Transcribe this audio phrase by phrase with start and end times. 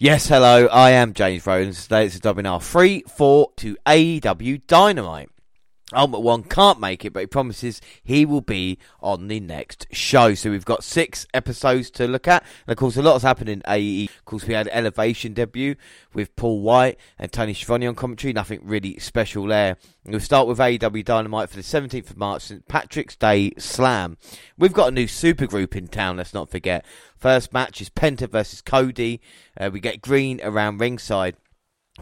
[0.00, 1.82] Yes, hello, I am James Rowlands.
[1.82, 5.28] Today it's a webinar 3 4 to AEW Dynamite.
[5.94, 10.34] Ultimate One can't make it, but he promises he will be on the next show.
[10.34, 12.42] So we've got six episodes to look at.
[12.66, 14.04] And of course, a lot has happened in AE.
[14.04, 15.76] Of course, we had Elevation debut
[16.12, 18.34] with Paul White and Tony Schiavone on commentary.
[18.34, 19.78] Nothing really special there.
[20.04, 22.68] We'll start with AEW Dynamite for the 17th of March, St.
[22.68, 24.18] Patrick's Day Slam.
[24.58, 26.84] We've got a new supergroup in town, let's not forget.
[27.16, 29.20] First match is Penta versus Cody.
[29.58, 31.36] Uh, we get Green around ringside.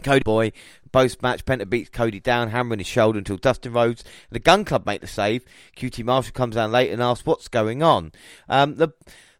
[0.03, 0.51] Cody Boy,
[0.91, 4.85] post match, Penta beats Cody down, hammering his shoulder until Dustin Rhodes the Gun Club
[4.85, 5.45] make the save.
[5.75, 8.11] QT Marshall comes down late and asks what's going on.
[8.49, 8.89] Um, the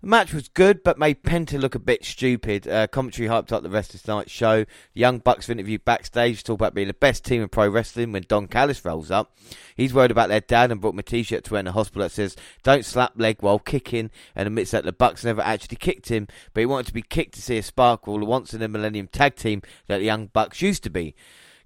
[0.02, 2.68] the match was good, but made Penta look a bit stupid.
[2.68, 4.64] Uh, commentary hyped up the rest of tonight's show.
[4.64, 8.12] The Young Bucks were interviewed backstage, talk about being the best team in pro wrestling
[8.12, 9.36] when Don Callis rolls up.
[9.76, 12.04] He's worried about their dad and brought him a t-shirt to wear in the hospital
[12.04, 16.10] that says, don't slap leg while kicking, and admits that the Bucks never actually kicked
[16.10, 19.08] him, but he wanted to be kicked to see a sparkle, once in a millennium
[19.08, 21.16] tag team that the Young Bucks used to be.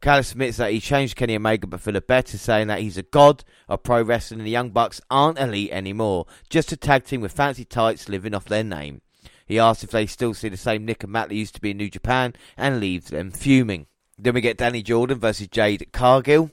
[0.02, 3.04] Callis admits that he changed Kenny Omega but for the better, saying that he's a
[3.04, 7.22] god of pro wrestling and the Young Bucks aren't elite anymore, just a tag team
[7.22, 9.02] with fancy tights living off their name.
[9.46, 11.72] He asks if they still see the same Nick and Matt that used to be
[11.72, 13.86] in New Japan and leaves them fuming.
[14.18, 16.50] Then we get Dani Jordan versus Jade Cargill.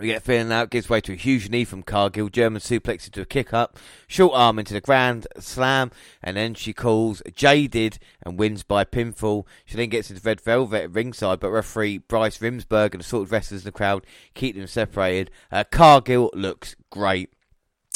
[0.00, 3.20] We get feeling out, gives way to a huge knee from Cargill, German suplex into
[3.20, 3.76] a kick up,
[4.06, 5.90] short arm into the grand slam,
[6.22, 9.44] and then she calls Jaded and wins by pinfall.
[9.66, 13.60] She then gets into Red Velvet at ringside, but referee Bryce Remsburg and assorted wrestlers
[13.60, 15.30] in the crowd keep them separated.
[15.52, 17.30] Uh, Cargill looks great.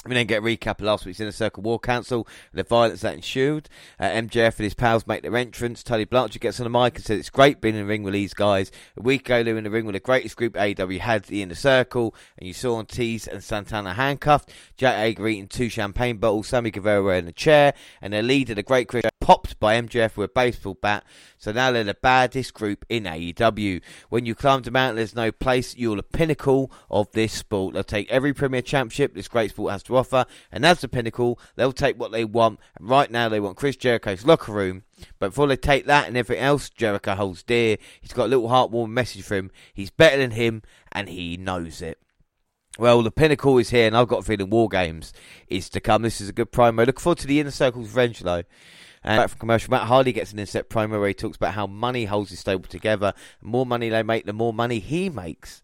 [0.06, 3.00] We then get a recap of last week's Inner Circle War Council and the violence
[3.00, 3.70] that ensued.
[3.98, 5.82] Uh, MJF and his pals make their entrance.
[5.82, 8.12] Tully Blanchard gets on the mic and says it's great being in the ring with
[8.12, 8.70] these guys.
[8.98, 11.42] A week ago, they were in the ring with the greatest group AW had the
[11.42, 16.48] Inner Circle, and you saw Ortiz and Santana handcuffed, Jake Hager eating two champagne bottles,
[16.48, 20.30] Sammy Guevara in a chair, and their leader, the Great Chris, popped by MJF with
[20.30, 21.02] a baseball bat.
[21.38, 23.80] So now they're the baddest group in AEW.
[24.10, 25.74] When you climb the mountain, there's no place.
[25.74, 27.72] You're the pinnacle of this sport.
[27.72, 31.38] They'll take every Premier Championship this great sport has to offer, and as the pinnacle,
[31.56, 32.60] they'll take what they want.
[32.78, 34.84] And right now, they want Chris Jericho's locker room.
[35.18, 38.48] But before they take that and everything else Jericho holds dear, he's got a little
[38.48, 39.50] heartwarming message for him.
[39.72, 40.62] He's better than him,
[40.92, 41.98] and he knows it.
[42.78, 45.12] Well, the pinnacle is here, and I've got a feeling War Games
[45.48, 46.02] is to come.
[46.02, 46.84] This is a good promo.
[46.84, 48.42] Look forward to the Inner Circle's revenge, though.
[49.04, 51.66] And back from commercial, Matt Hardy gets an inset promo where he talks about how
[51.66, 53.12] money holds his stable together.
[53.40, 55.62] The more money they make, the more money he makes.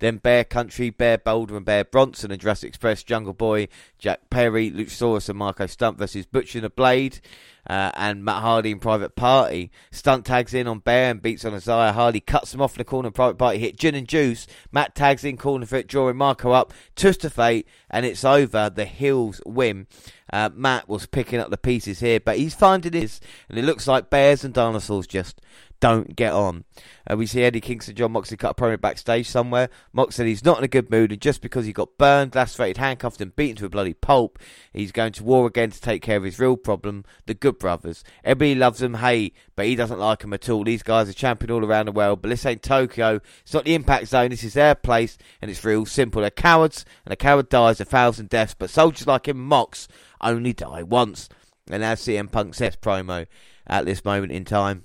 [0.00, 3.68] Then Bear Country, Bear Boulder, and Bear Bronson and Jurassic Express, Jungle Boy,
[3.98, 7.20] Jack Perry, Luchasaurus, and Marco Stunt versus Butcher and the Blade.
[7.68, 9.70] Uh, and Matt Hardy in Private Party.
[9.90, 11.92] Stunt tags in on Bear and beats on Isaiah.
[11.92, 13.10] Hardy cuts him off in the corner.
[13.10, 14.46] Private Party hit Gin and Juice.
[14.72, 16.72] Matt tags in corner for it, drawing Marco up.
[16.96, 18.70] Twist of fate, and it's over.
[18.74, 19.86] The Hills win.
[20.32, 23.86] Uh, Matt was picking up the pieces here, but he's finding his, and it looks
[23.86, 25.40] like bears and dinosaurs just
[25.80, 26.64] don't get on.
[27.10, 29.70] Uh, we see Eddie Kingston, Jon Moxley cut a promo backstage somewhere.
[29.92, 32.76] Mox said he's not in a good mood, and just because he got burned, lacerated,
[32.76, 34.38] handcuffed, and beaten to a bloody pulp,
[34.72, 38.04] he's going to war again to take care of his real problem, the Good Brothers.
[38.22, 40.64] Everybody loves them, hey, but he doesn't like them at all.
[40.64, 43.20] These guys are champion all around the world, but this ain't Tokyo.
[43.42, 44.30] It's not the Impact Zone.
[44.30, 46.20] This is their place, and it's real simple.
[46.20, 49.88] They're cowards, and a coward dies a thousand deaths, but soldiers like him, Mox,
[50.20, 51.28] only die once.
[51.70, 53.26] And as CM Punk's promo
[53.66, 54.84] at this moment in time.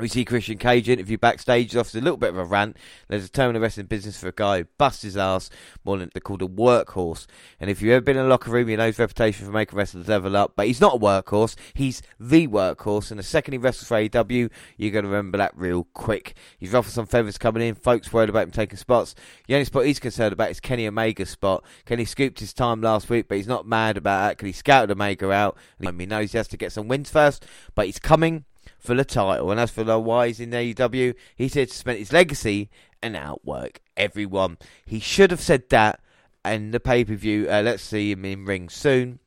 [0.00, 1.74] We see Christian Cage interview backstage.
[1.74, 2.76] Offers a little bit of a rant.
[3.08, 5.50] There's a term in the wrestling business for a guy who busts his ass
[5.84, 7.26] more than they're called a workhorse.
[7.58, 9.76] And if you've ever been in a locker room, you know his reputation for making
[9.76, 10.52] wrestlers level up.
[10.54, 11.56] But he's not a workhorse.
[11.74, 13.10] He's the workhorse.
[13.10, 16.36] And the second he wrestles for AEW, you're going to remember that real quick.
[16.58, 17.74] He's ruffled some feathers coming in.
[17.74, 19.16] Folks worried about him taking spots.
[19.48, 21.64] The only spot he's concerned about is Kenny Omega's spot.
[21.86, 24.92] Kenny scooped his time last week, but he's not mad about that because he scouted
[24.92, 25.56] Omega out.
[25.80, 27.44] And he knows he has to get some wins first.
[27.74, 28.44] But he's coming
[28.78, 29.50] for the title.
[29.50, 32.70] And as for the he's in AEW, he said to cement his legacy
[33.02, 34.58] and outwork everyone.
[34.86, 36.00] He should have said that
[36.44, 37.48] in the pay per view.
[37.50, 39.20] Uh, let's see him in ring soon.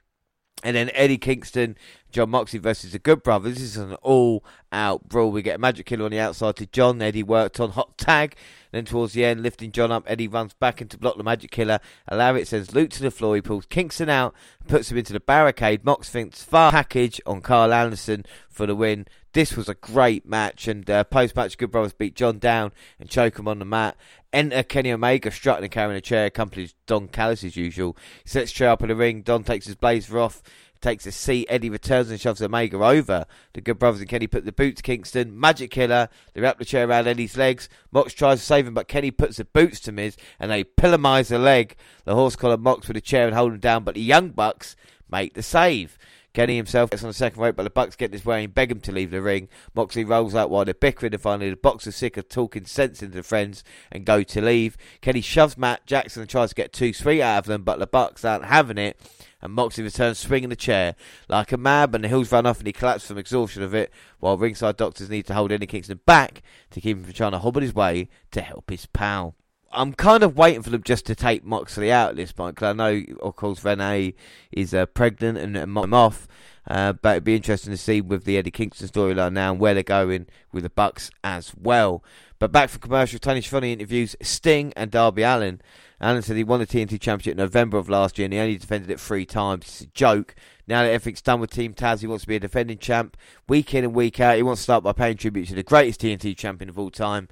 [0.63, 1.75] And then Eddie Kingston,
[2.11, 3.55] Jon Moxley versus the Good Brothers.
[3.55, 5.31] This is an all out brawl.
[5.31, 7.01] We get a Magic Killer on the outside to John.
[7.01, 8.35] Eddie worked on Hot Tag.
[8.71, 11.79] Then towards the end, lifting John up, Eddie runs back into block the Magic Killer.
[12.11, 13.35] Lariat sends Luke to the floor.
[13.35, 14.35] He pulls Kingston out,
[14.67, 15.83] puts him into the barricade.
[15.83, 19.07] Mox thinks far package on Karl Anderson for the win.
[19.33, 23.09] This was a great match, and uh, post match, Good Brothers beat John down and
[23.09, 23.95] choke him on the mat.
[24.33, 27.95] Enter Kenny Omega strutting and carrying a chair, accompanies Don Callis as usual.
[28.23, 29.21] He sets chair up in the ring.
[29.21, 30.43] Don takes his blazer off,
[30.81, 31.47] takes a seat.
[31.49, 33.25] Eddie returns and shoves Omega over.
[33.53, 35.39] The Good Brothers and Kenny put the boots Kingston.
[35.39, 36.09] Magic Killer.
[36.33, 37.69] They wrap the chair around Eddie's legs.
[37.89, 41.29] Mox tries to save him, but Kenny puts the boots to Mox and they pillmanize
[41.29, 41.77] the leg.
[42.03, 44.75] The horse collar Mox with a chair and hold him down, but the Young Bucks
[45.09, 45.97] make the save.
[46.33, 48.71] Kenny himself gets on the second rope, but the Bucks get this way and beg
[48.71, 49.49] him to leave the ring.
[49.75, 53.03] Moxley rolls out while they're bickering, and finally the Bucks are sick of talking sense
[53.03, 54.77] into the friends and go to leave.
[55.01, 57.87] Kenny shoves Matt Jackson and tries to get two sweet out of them, but the
[57.87, 58.99] Bucks aren't having it
[59.41, 60.95] and Moxley returns swinging the chair
[61.27, 62.01] like a madman.
[62.01, 65.25] The Hills run off and he collapses from exhaustion of it, while ringside doctors need
[65.27, 66.41] to hold Eddie Kingston back
[66.71, 69.35] to keep him from trying to hobble his way to help his pal.
[69.73, 72.71] I'm kind of waiting for them just to take Moxley out at this point because
[72.71, 74.13] I know, of course, Renee
[74.51, 76.27] is uh, pregnant and, I'm off.
[76.67, 79.73] Uh, but it'd be interesting to see with the Eddie Kingston storyline now and where
[79.73, 82.03] they're going with the Bucks as well.
[82.37, 85.61] But back for commercial, Tony Schiavone interviews Sting and Darby Allin.
[85.99, 88.57] Allin said he won the TNT Championship in November of last year and he only
[88.57, 89.65] defended it three times.
[89.65, 90.35] It's a joke.
[90.67, 93.17] Now that everything's done with Team Taz, he wants to be a defending champ
[93.47, 94.37] week in and week out.
[94.37, 97.27] He wants to start by paying tribute to the greatest TNT champion of all time.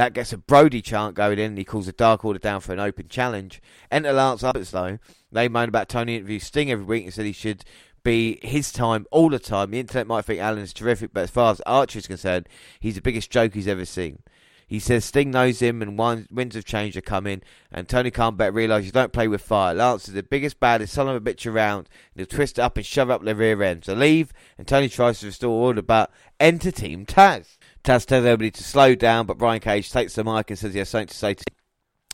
[0.00, 2.72] That gets a Brodie chant going in and he calls a Dark Order down for
[2.72, 3.60] an open challenge.
[3.90, 4.98] Enter Lance Archer though.
[5.30, 7.64] They moan about Tony interviews Sting every week and said he should
[8.02, 9.72] be his time all the time.
[9.72, 12.48] The internet might think Allin's terrific, but as far as Archer is concerned,
[12.80, 14.20] he's the biggest joke he's ever seen.
[14.66, 18.54] He says Sting knows him and winds of change are coming, and Tony can't bet
[18.54, 19.74] realise you don't play with fire.
[19.74, 22.78] Lance is the biggest, baddest son of a bitch around, and he'll twist it up
[22.78, 23.84] and shove up their rear end.
[23.84, 27.58] So leave, and Tony tries to restore order, but enter Team Taz.
[27.84, 30.78] Taz tells everybody to slow down, but Brian Cage takes the mic and says he
[30.80, 31.44] has something to say to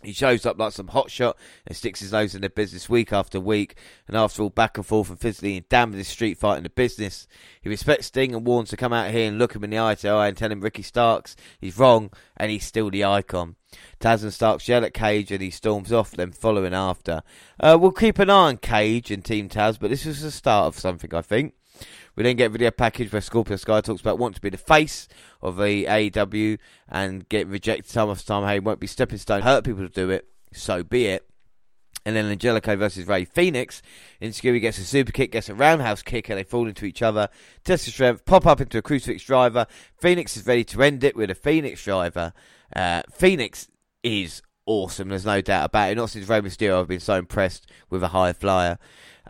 [0.07, 1.35] he shows up like some hotshot
[1.67, 3.77] and sticks his nose in the business week after week.
[4.07, 6.71] And after all, back and forth and physically and damn this street fight in the
[6.71, 7.27] business.
[7.61, 9.97] He respects Sting and warns to come out here and look him in the eye
[9.97, 13.57] to eye and tell him Ricky Starks he's wrong and he's still the icon.
[13.99, 17.23] Taz and Starks yell at Cage and he storms off, then following after.
[17.59, 20.67] Uh, we'll keep an eye on Cage and Team Taz, but this was the start
[20.67, 21.55] of something, I think.
[22.15, 24.57] We then get a video package where Scorpio Sky talks about wanting to be the
[24.57, 25.07] face
[25.43, 26.59] of the AEW
[26.89, 28.47] and get rejected time after time.
[28.47, 30.27] Hey, won't be stepping stone, hurt people to do it.
[30.53, 31.29] So be it.
[32.07, 33.83] And then Angelico versus Rey Fenix.
[34.21, 37.29] Insecurity gets a super kick, gets a roundhouse kick, and they fall into each other.
[37.65, 39.67] Test strength, pop up into a crucifix driver.
[40.01, 42.33] Fenix is ready to end it with a Fenix driver.
[42.75, 43.69] Uh, Fenix
[44.05, 45.97] is awesome, there's no doubt about it.
[45.97, 48.79] Not since Rey Mysterio I've been so impressed with a high flyer.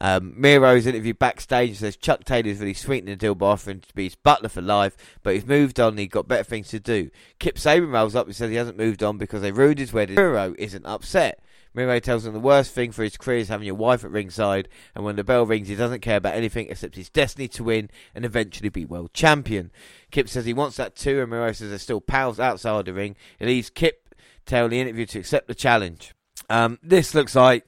[0.00, 4.04] Um, Miro's interviewed backstage says Chuck Taylor's really sweetened the deal by offering to be
[4.04, 7.10] his butler for life, but he's moved on and he's got better things to do.
[7.38, 10.16] Kip Sabian rolls up and says he hasn't moved on because they ruined his wedding.
[10.16, 11.40] Miro isn't upset.
[11.75, 14.69] Miro tells him the worst thing for his career is having your wife at ringside,
[14.94, 17.90] and when the bell rings, he doesn't care about anything except his destiny to win
[18.14, 19.70] and eventually be world champion.
[20.10, 23.14] Kip says he wants that too, and Miro says they're still pals outside the ring.
[23.38, 24.14] It leaves Kip
[24.46, 26.14] telling the interview to accept the challenge.
[26.49, 27.66] Um, this looks like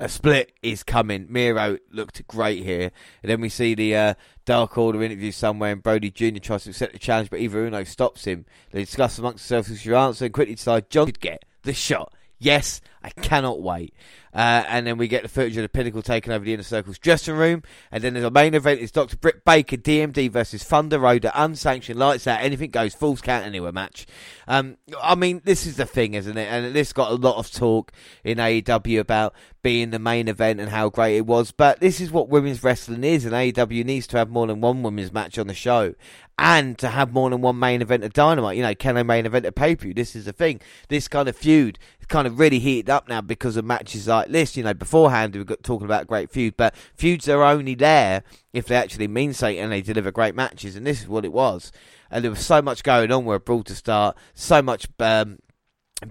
[0.00, 1.26] a split is coming.
[1.28, 2.90] Miro looked great here.
[3.22, 4.14] And then we see the uh,
[4.46, 6.38] Dark Order interview somewhere, and Brodie Jr.
[6.38, 8.46] tries to accept the challenge, but Evil Uno stops him.
[8.72, 12.14] They discuss amongst themselves who should answer and quickly decide John could get the shot.
[12.42, 13.94] Yes, I cannot wait.
[14.32, 16.98] Uh, and then we get the footage of the Pinnacle taking over the Inner Circle's
[16.98, 17.62] dressing room.
[17.92, 19.16] And then the main event is Dr.
[19.16, 24.06] Britt Baker, DMD versus Thunder Rosa, unsanctioned, lights out, anything goes, falls count anywhere match.
[24.48, 26.48] Um, I mean, this is the thing, isn't it?
[26.50, 27.92] And this got a lot of talk
[28.24, 31.50] in AEW about being the main event and how great it was.
[31.50, 34.82] But this is what women's wrestling is, and AEW needs to have more than one
[34.82, 35.94] women's match on the show
[36.40, 38.56] and to have more than one main event of Dynamite.
[38.56, 39.94] You know, can they main event a pay per view?
[39.94, 40.60] This is the thing.
[40.88, 41.78] This kind of feud
[42.08, 44.56] kind of really heated up now because of matches like this.
[44.56, 48.66] You know, beforehand we got talking about great feud, but feuds are only there if
[48.66, 51.70] they actually mean something and they deliver great matches, and this is what it was.
[52.10, 53.24] And there was so much going on.
[53.24, 54.88] We're abroad to start, so much.
[54.98, 55.38] Um,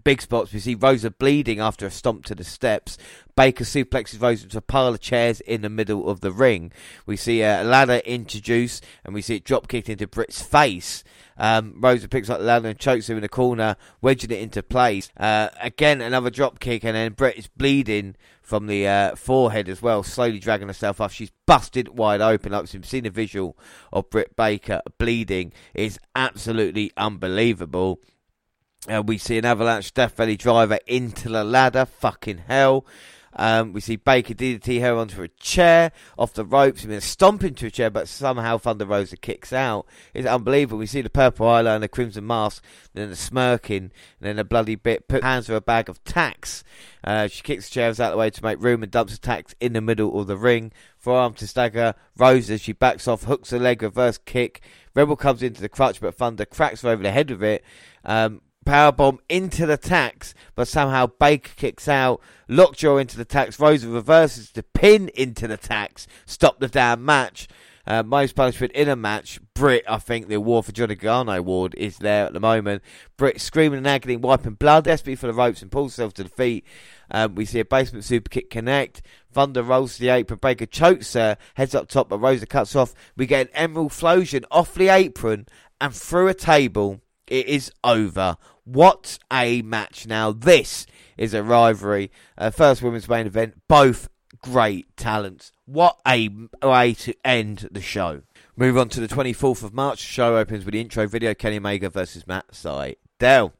[0.04, 0.54] Big spots.
[0.54, 2.98] We see Rosa bleeding after a stomp to the steps.
[3.36, 6.72] Baker suplexes Rosa into a pile of chairs in the middle of the ring.
[7.06, 11.04] We see a ladder introduced, and we see it drop kicked into Britt's face.
[11.38, 14.62] Um, Rosa picks up the ladder and chokes him in the corner, wedging it into
[14.62, 15.10] place.
[15.18, 19.82] Uh, again, another drop kick, and then Britt is bleeding from the uh, forehead as
[19.82, 21.14] well, slowly dragging herself off.
[21.14, 22.52] She's busted wide open.
[22.52, 23.58] Like we've seen a visual
[23.94, 25.54] of Britt Baker bleeding.
[25.74, 28.02] It's absolutely unbelievable.
[28.88, 31.86] Uh, we see an avalanche Death Valley driver into the ladder.
[31.86, 32.86] Fucking hell.
[33.34, 36.84] Um, we see Baker DDT her onto a chair off the ropes.
[36.84, 39.86] and then stomp into a chair, but somehow Thunder Rosa kicks out.
[40.14, 40.80] It's unbelievable.
[40.80, 44.76] We see the purple eyeliner, the crimson mask, then the smirking, and then the bloody
[44.76, 45.08] bit.
[45.08, 46.64] Put hands her a bag of tacks.
[47.04, 49.20] Uh, she kicks the chairs out of the way to make room and dumps the
[49.20, 50.72] tacks in the middle of the ring.
[50.98, 52.58] Forearm to stagger Rosa.
[52.58, 54.62] She backs off, hooks a leg, reverse kick.
[54.96, 57.64] Rebel comes into the crutch, but Thunder cracks her over the head with it.
[58.04, 62.22] Um, powerbomb into the tacks, but somehow Baker kicks out.
[62.48, 63.60] Lockjaw into the tacks.
[63.60, 66.06] Rosa reverses the pin into the tacks.
[66.28, 67.48] Stop the damn match.
[67.88, 69.40] Uh, most punishment in a match.
[69.56, 72.84] Britt, I think the award for Johnny Gargano award is there at the moment.
[73.18, 76.30] Britt screaming and agony, wiping blood, desperately for the ropes and pulls herself to the
[76.30, 76.64] feet.
[77.10, 79.02] Um, we see a basement super kick connect.
[79.32, 80.38] Thunder rolls to the apron.
[80.40, 82.94] Baker chokes her, heads up top, but Rosa cuts off.
[83.18, 85.48] We get an Emerald Flowsion off the apron
[85.82, 87.02] and through a table.
[87.30, 88.38] It is over.
[88.66, 90.32] What a match now.
[90.32, 92.12] This is a rivalry.
[92.38, 93.62] Uh, first women's main event.
[93.68, 94.10] Both
[94.42, 95.52] great talents.
[95.66, 96.30] What a
[96.64, 98.24] way to end the show.
[98.56, 100.02] Move on to the 24th of March.
[100.02, 103.52] The show opens with the intro video Kenny Omega versus Matt Sydal.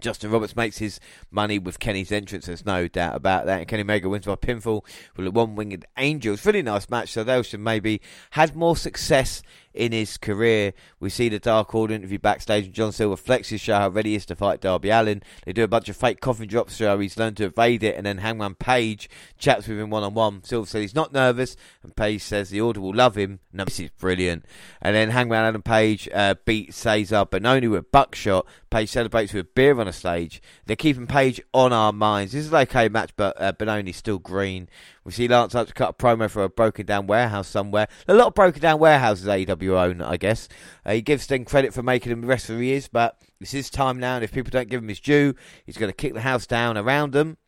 [0.00, 1.00] Justin Roberts makes his
[1.30, 3.58] money with Kenny's entrance, there's no doubt about that.
[3.58, 4.84] And Kenny Omega wins by pinfall
[5.16, 6.34] with a one winged angel.
[6.34, 8.00] It's really nice match, so they should maybe
[8.30, 9.42] had more success
[9.78, 10.74] in his career.
[10.98, 14.16] We see the Dark Order interview backstage, and John Silver flexes show how ready he
[14.16, 15.22] is to fight Darby Allin.
[15.46, 18.04] They do a bunch of fake coffin drops, show he's learned to evade it, and
[18.04, 19.08] then Hangman Page
[19.38, 20.42] chats with him one on one.
[20.42, 23.38] Silver says he's not nervous, and Page says the Order will love him.
[23.52, 24.44] No, this is brilliant.
[24.82, 28.46] And then Hangman Adam Page uh, beats Cezar Bononi with buckshot.
[28.70, 30.42] Page celebrates with beer on a stage.
[30.66, 32.32] They're keeping Page on our minds.
[32.32, 34.68] This is an okay match, but uh, Bononi's still green.
[35.08, 37.88] We see Lance Archer cut a promo for a broken down warehouse somewhere.
[38.08, 40.50] A lot of broken down warehouses AEW own, I guess.
[40.84, 43.98] Uh, he gives Sting credit for making him the wrestler he but it's his time
[43.98, 45.34] now, and if people don't give him his due,
[45.64, 47.38] he's going to kick the house down around them.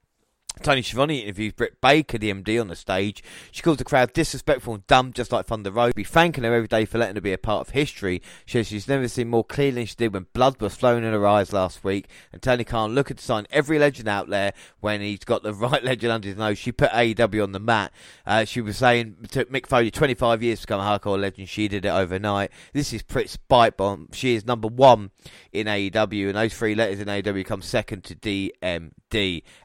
[0.62, 3.22] Tony Schiavone interviews Britt Baker, the MD, on the stage.
[3.50, 5.94] She calls the crowd disrespectful and dumb, just like Thunder Road.
[5.94, 8.20] Be thanking her every day for letting her be a part of history.
[8.44, 11.14] She says she's never seen more clearly than she did when blood was flowing in
[11.14, 12.08] her eyes last week.
[12.30, 15.82] And Tony Khan looking to sign every legend out there when he's got the right
[15.82, 16.58] legend under his nose.
[16.58, 17.90] She put AEW on the mat.
[18.26, 21.48] Uh, she was saying it took Mick Foley 25 years to become a hardcore legend.
[21.48, 22.50] She did it overnight.
[22.74, 24.08] This is Britt's bite bomb.
[24.12, 25.10] She is number one
[25.52, 28.90] in AEW, and those three letters in AEW come second to DMD.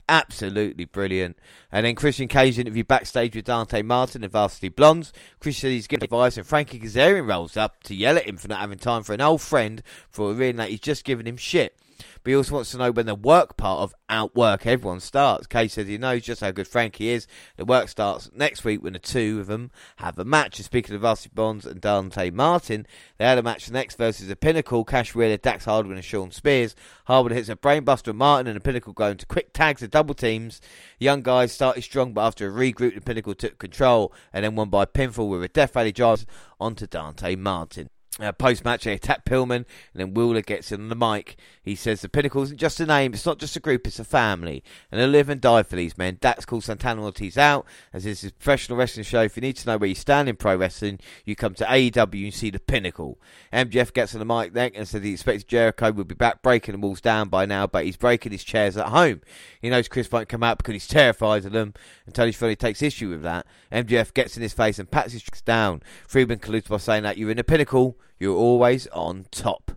[0.07, 1.37] Absolutely brilliant.
[1.71, 5.13] And then Christian Cage interview backstage with Dante Martin and Varsity Blondes.
[5.39, 8.59] Christian is giving advice, and Frankie Kazarian rolls up to yell at him for not
[8.59, 11.77] having time for an old friend for a reason that he's just giving him shit.
[12.25, 15.46] But he also wants to know when the work part of outwork everyone starts.
[15.46, 17.27] Kay says he knows just how good Frankie is.
[17.55, 20.58] The work starts next week when the two of them have a match.
[20.58, 22.88] And speaking of Varsity Blondes and Dante Martin,
[23.20, 26.75] they had a match next versus the Pinnacle, Cash Wheeler, Dax Harwood and Shawn Spears.
[27.05, 30.15] Harwood hits a brainbuster of Martin and the Pinnacle go into quick tags and double
[30.15, 30.62] teams.
[30.98, 34.70] young guys started strong, but after a regroup, the Pinnacle took control and then won
[34.70, 36.25] by pinfall with a Death Valley drive
[36.60, 37.91] onto Dante Martin.
[38.17, 41.36] Uh, Post match, they attack Pillman, and then Wheeler gets in on the mic.
[41.62, 44.05] He says the Pinnacle isn't just a name, it's not just a group, it's a
[44.05, 44.63] family.
[44.89, 46.17] And they live and die for these men.
[46.22, 49.24] Dax calls Santana Ortiz out, as this is a professional wrestling show.
[49.24, 52.24] If you need to know where you stand in pro wrestling, you come to AEW
[52.24, 53.19] and see the Pinnacle.
[53.51, 56.72] MJF gets on the mic then and says he expects Jericho will be back breaking
[56.72, 59.19] the walls down by now, but he's breaking his chairs at home.
[59.62, 61.74] He knows Chris won't come out because he's terrified of them,
[62.05, 63.45] and Tony Schiavone takes issue with that.
[63.74, 65.81] MJF gets in his face and pats his down.
[66.07, 69.72] Friedman colludes by saying that you're in the Pinnacle, you're always on top.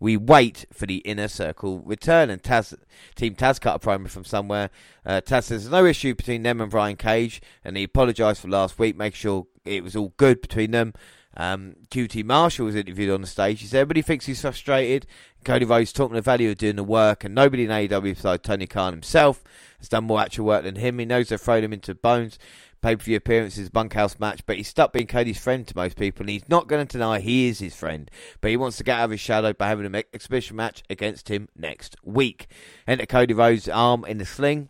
[0.00, 2.74] We wait for the inner circle return, and Taz,
[3.14, 4.70] Team Taz cut a promo from somewhere.
[5.06, 8.48] Uh, Taz says there's no issue between them and Brian Cage, and he apologised for
[8.48, 10.92] last week, make sure it was all good between them.
[11.36, 13.60] Um, QT Marshall was interviewed on the stage.
[13.60, 15.06] He said everybody thinks he's frustrated.
[15.44, 18.66] Cody Rhodes talking the value of doing the work, and nobody in AEW besides Tony
[18.66, 19.42] Khan himself
[19.78, 20.98] has done more actual work than him.
[20.98, 22.38] He knows they've thrown him into bones
[22.84, 26.24] pay per view appearances, bunkhouse match, but he's stuck being Cody's friend to most people,
[26.24, 28.10] and he's not going to deny he is his friend.
[28.42, 31.28] But he wants to get out of his shadow by having an exhibition match against
[31.28, 32.46] him next week.
[32.86, 34.68] Enter Cody Rhodes' arm in the sling.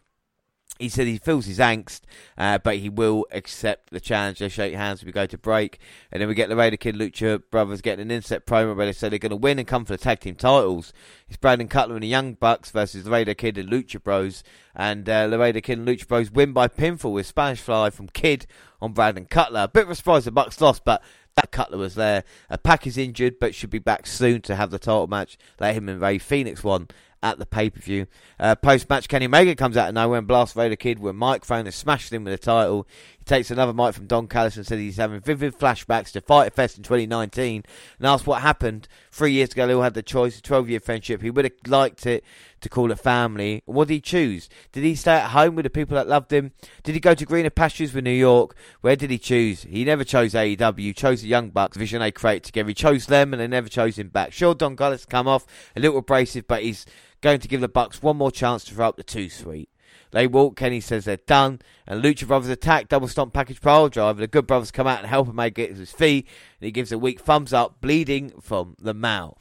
[0.79, 2.01] He said he feels his angst,
[2.37, 4.41] uh, but he will accept the challenge.
[4.41, 5.79] They shake hands we go to break.
[6.11, 8.93] And then we get the Laredo Kid Lucha Brothers getting an inset promo where they
[8.93, 10.93] say they're going to win and come for the tag team titles.
[11.29, 14.43] It's Brandon Cutler and the Young Bucks versus the Laredo Kid and Lucha Bros.
[14.75, 18.09] And uh, the Laredo Kid and Lucha Bros win by pinfall with Spanish Fly from
[18.09, 18.47] Kid
[18.83, 19.61] on Brandon Cutler.
[19.61, 21.03] A bit of a surprise the Bucks lost, but
[21.37, 22.25] that Cutler was there.
[22.51, 25.37] A PAC is injured, but should be back soon to have the title match.
[25.61, 26.89] Let him and Rey Fenix won
[27.25, 28.07] at the pay per view.
[28.39, 31.15] Uh, Post match, Kenny Omega comes out of nowhere and blasts Laredo Kid with a
[31.15, 32.87] microphone and smashes him with the title.
[33.27, 36.77] Takes another mic from Don Callis and says he's having vivid flashbacks to Fight Fest
[36.77, 37.65] in 2019
[37.99, 38.87] and asks what happened.
[39.11, 41.23] Three years ago, they all had the choice, a 12 year friendship.
[41.23, 42.23] He would have liked it
[42.61, 43.63] to call it family.
[43.65, 44.51] What did he choose?
[44.73, 46.53] Did he stay at home with the people that loved him?
[46.83, 48.55] Did he go to greener pastures with New York?
[48.83, 49.63] Where did he choose?
[49.63, 50.95] He never chose AEW.
[50.95, 52.69] Chose the Young Bucks, vision A create together.
[52.69, 54.33] He chose them and they never chose him back.
[54.33, 56.85] Sure, Don Callis come off a little abrasive, but he's
[57.23, 59.71] going to give the Bucks one more chance to throw up the two sweet.
[60.15, 64.21] They walk, Kenny says they're done, and Lucha Brothers attack, double stomp package pile driver.
[64.21, 66.29] The Good Brothers come out and help him make get his feet,
[66.61, 69.37] and he gives a weak thumbs up, bleeding from the mouth.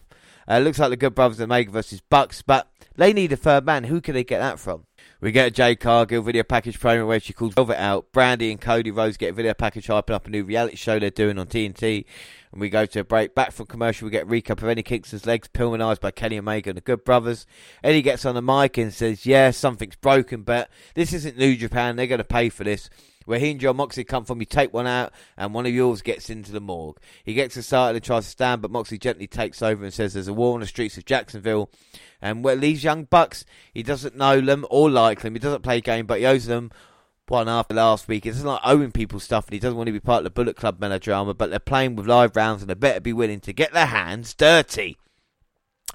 [0.48, 3.68] Uh, looks like the Good Brothers are Omega versus Bucks, but they need a third
[3.68, 3.84] man.
[3.84, 4.88] Who can they get that from?
[5.24, 8.12] We get a Jade Cargill video package promo where she calls Velvet out.
[8.12, 11.12] Brandi and Cody Rhodes get a video package hyping up a new reality show they're
[11.12, 12.04] doing on TNT.
[12.52, 13.34] And we go to a break.
[13.34, 16.72] Back from commercial, we get a recap of Eddie Kingston's legs Pillmanized by Kenny Omega
[16.72, 17.48] and the Good Brothers.
[17.86, 21.96] Eddie gets on the mic and says, Yeah, something's broken, but this isn't New Japan.
[21.96, 22.90] They're going to pay for this
[23.26, 26.02] where he and Jon Moxley come from, you take one out, and one of yours
[26.02, 26.98] gets into the morgue.
[27.24, 30.28] He gets excited and tries to stand, but Moxley gently takes over and says there's
[30.28, 31.70] a war on the streets of Jacksonville.
[32.22, 35.34] And where these young bucks, he doesn't know them or like them.
[35.34, 36.72] He doesn't play game, but he owes them
[37.28, 38.24] one after last week.
[38.24, 40.30] He doesn't like owing people stuff, and he doesn't want to be part of the
[40.30, 41.34] Bullet Club melodrama.
[41.34, 44.34] But they're playing with live rounds, and they better be willing to get their hands
[44.34, 44.98] dirty.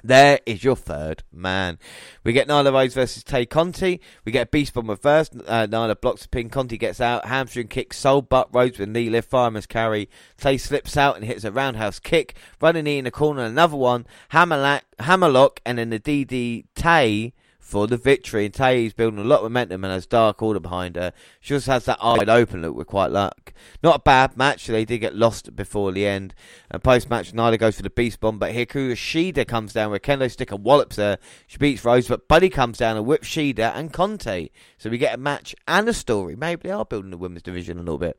[0.04, 1.78] There is your third man.
[2.22, 4.00] We get Nyla Rose versus Tay Conti.
[4.24, 5.34] We get Beast Bomber first.
[5.34, 6.50] Uh, Nyla blocks the pin.
[6.50, 7.24] Conti gets out.
[7.26, 7.92] Hamstring kick.
[7.92, 8.48] Soul butt.
[8.52, 9.30] Rose with knee lift.
[9.30, 10.08] Fireman's carry.
[10.36, 12.36] Tay slips out and hits a roundhouse kick.
[12.60, 13.42] Running knee in the corner.
[13.42, 14.06] Another one.
[14.28, 14.84] Hammerlock.
[15.00, 15.60] Hammerlock.
[15.66, 17.32] And then the DD Tay
[17.68, 18.46] for the victory.
[18.46, 21.12] And Tay's building a lot of momentum and has Dark Order behind her.
[21.38, 23.52] She just has that wide open look we quite like.
[23.82, 24.66] Not a bad match.
[24.66, 26.34] They did get lost before the end.
[26.70, 29.98] And post match, Nyla goes for the Beast Bomb, but Hikaru Shida comes down where
[29.98, 31.18] Kendo Sticker wallops her.
[31.46, 34.50] She beats Rose, but Buddy comes down and whips Shida and Conti.
[34.78, 36.36] So we get a match and a story.
[36.36, 38.18] Maybe they are building the women's division a little bit.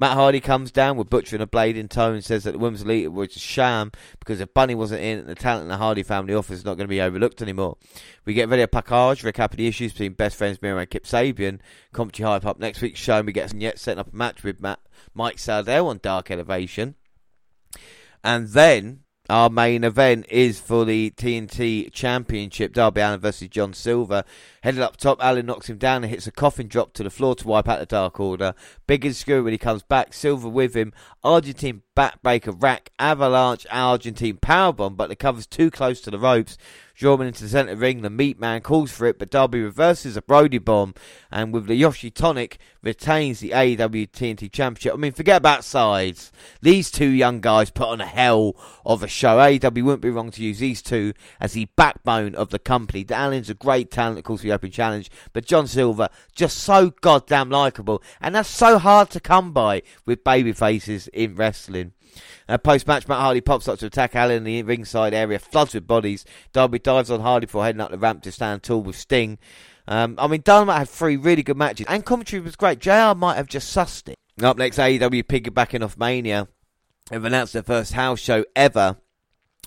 [0.00, 2.58] Matt Hardy comes down with Butcher and a blade in tow and says that the
[2.58, 3.90] women's elite was a sham
[4.20, 6.86] because if Bunny wasn't in, the talent in the Hardy family office is not going
[6.86, 7.76] to be overlooked anymore.
[8.24, 11.58] We get video package, recap of the issues between best friends Miro and Kip Sabian.
[11.92, 14.60] Commentary hype up next week's show and we get yet setting up a match with
[14.60, 14.78] Matt,
[15.14, 16.94] Mike Sydal on Dark Elevation.
[18.22, 22.72] And then our main event is for the TNT Championship.
[22.72, 24.24] Darby Allin versus John Silver.
[24.62, 27.34] Headed up top, Allin knocks him down and hits a coffin drop to the floor
[27.34, 28.54] to wipe out the Dark Order.
[28.86, 30.14] Big and screw when he comes back.
[30.14, 30.94] Silver with him.
[31.22, 32.90] Argentine backbreaker rack.
[32.98, 36.56] Avalanche Argentine powerbomb, but the cover's too close to the ropes.
[36.98, 38.02] Strowman into the centre ring.
[38.02, 40.94] The meat man calls for it, but Darby reverses a Brodie bomb,
[41.30, 44.94] and with the Yoshi Tonic retains the AEW TNT Championship.
[44.94, 46.32] I mean, forget about sides.
[46.60, 49.38] These two young guys put on a hell of a show.
[49.38, 53.06] AEW wouldn't be wrong to use these two as the backbone of the company.
[53.08, 57.48] Allin's a great talent, of course, the Open Challenge, but John Silver just so goddamn
[57.48, 61.92] likable, and that's so hard to come by with baby faces in wrestling.
[62.48, 65.74] Uh, Post match, Matt Hardy pops up to attack Allin in the ringside area, floods
[65.74, 66.24] with bodies.
[66.52, 69.38] Darby dives on Hardy before heading up the ramp to stand tall with Sting.
[69.86, 72.78] Um, I mean, Dynamite had three really good matches, and commentary was great.
[72.78, 74.16] JR might have just sussed it.
[74.42, 76.48] Up next, AEW piggybacking off Mania
[77.10, 78.96] have announced their first house show ever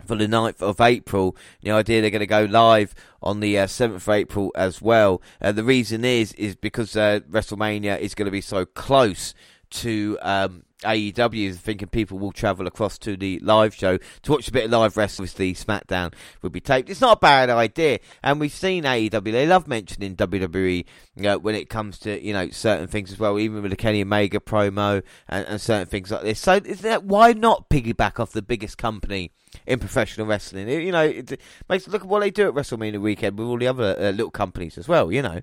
[0.05, 1.35] for the 9th of April.
[1.61, 5.21] The idea they're going to go live on the uh, 7th of April as well.
[5.41, 9.33] Uh, the reason is is because uh, WrestleMania is going to be so close
[9.71, 14.47] to um, AEW is thinking people will travel across to the live show to watch
[14.47, 15.25] a bit of live wrestling.
[15.25, 16.89] Obviously, SmackDown will be taped.
[16.89, 19.31] It's not a bad idea, and we've seen AEW.
[19.31, 23.19] They love mentioning WWE you know, when it comes to you know certain things as
[23.19, 26.39] well, even with the Kenny Omega promo and, and certain things like this.
[26.39, 29.31] So, that, why not piggyback off the biggest company
[29.67, 30.69] in professional wrestling?
[30.69, 31.39] You know, it
[31.69, 34.31] makes look at what they do at WrestleMania weekend with all the other uh, little
[34.31, 35.11] companies as well.
[35.11, 35.41] You know.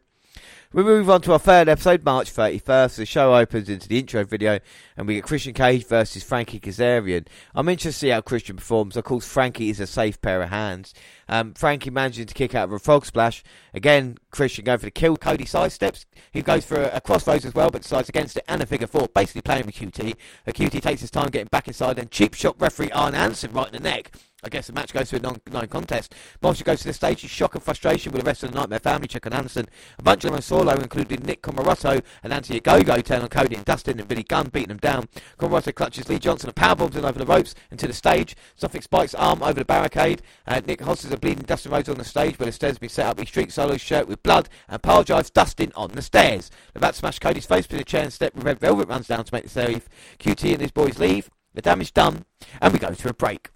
[0.70, 2.96] We move on to our third episode, March 31st.
[2.96, 4.58] The show opens into the intro video,
[4.98, 7.26] and we get Christian Cage versus Frankie Kazarian.
[7.54, 8.94] I'm interested to see how Christian performs.
[8.94, 10.92] Of course, Frankie is a safe pair of hands.
[11.26, 13.42] Um, Frankie manages to kick out of a frog splash.
[13.72, 15.16] Again, Christian going for the kill.
[15.16, 16.04] Cody sidesteps.
[16.32, 18.86] He goes for a, a crossroads as well, but decides against it and a figure
[18.86, 20.14] four, basically playing with QT.
[20.46, 23.68] A QT takes his time getting back inside, and cheap shot referee Arn Anderson right
[23.68, 24.12] in the neck.
[24.44, 26.14] I guess the match goes to a non, non-contest.
[26.40, 28.78] Marshall goes to the stage in shock and frustration with the rest of the Nightmare
[28.78, 29.66] family check on Anderson.
[29.98, 33.64] A bunch of them solo, including Nick Comoroto and Anthony Ogogo, turn on Cody and
[33.64, 35.08] Dustin and Billy Gunn, beating them down.
[35.38, 38.36] Comoroto clutches Lee Johnson and powerbombs him over the ropes and to the stage.
[38.56, 40.22] Suffolk spikes arm over the barricade.
[40.46, 43.06] Uh, Nick hosses a bleeding Dustin Rhodes on the stage where the stairs been set
[43.06, 43.20] up.
[43.20, 46.50] He streaks Solow's shirt with blood and pile drives Dustin on the stairs.
[46.74, 48.32] The bat smash Cody's face with a chair and step.
[48.34, 49.88] Red Velvet runs down to make the save.
[50.18, 51.30] QT and his boys leave.
[51.54, 52.24] The damage done,
[52.60, 53.50] and we go to a break.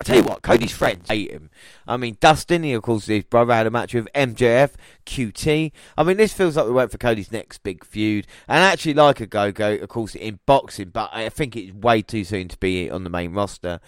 [0.00, 1.50] I tell you what, Cody's friends hate him.
[1.86, 4.72] I mean, Dustin, he of course his brother had a match with MJF,
[5.04, 5.72] QT.
[5.98, 9.20] I mean, this feels like we went for Cody's next big feud, and actually like
[9.20, 12.56] a go go, of course, in boxing, but I think it's way too soon to
[12.56, 13.78] be on the main roster.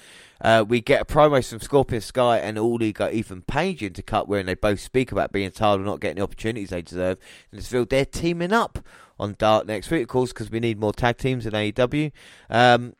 [0.43, 4.03] Uh, we get a promo from Scorpio Sky and All got Ethan Page in to
[4.03, 7.17] cut, wherein they both speak about being tired of not getting the opportunities they deserve.
[7.51, 8.81] And it's feel they're teaming up
[9.19, 12.11] on Dark next week, of course, because we need more tag teams in AEW.
[12.51, 12.95] Um,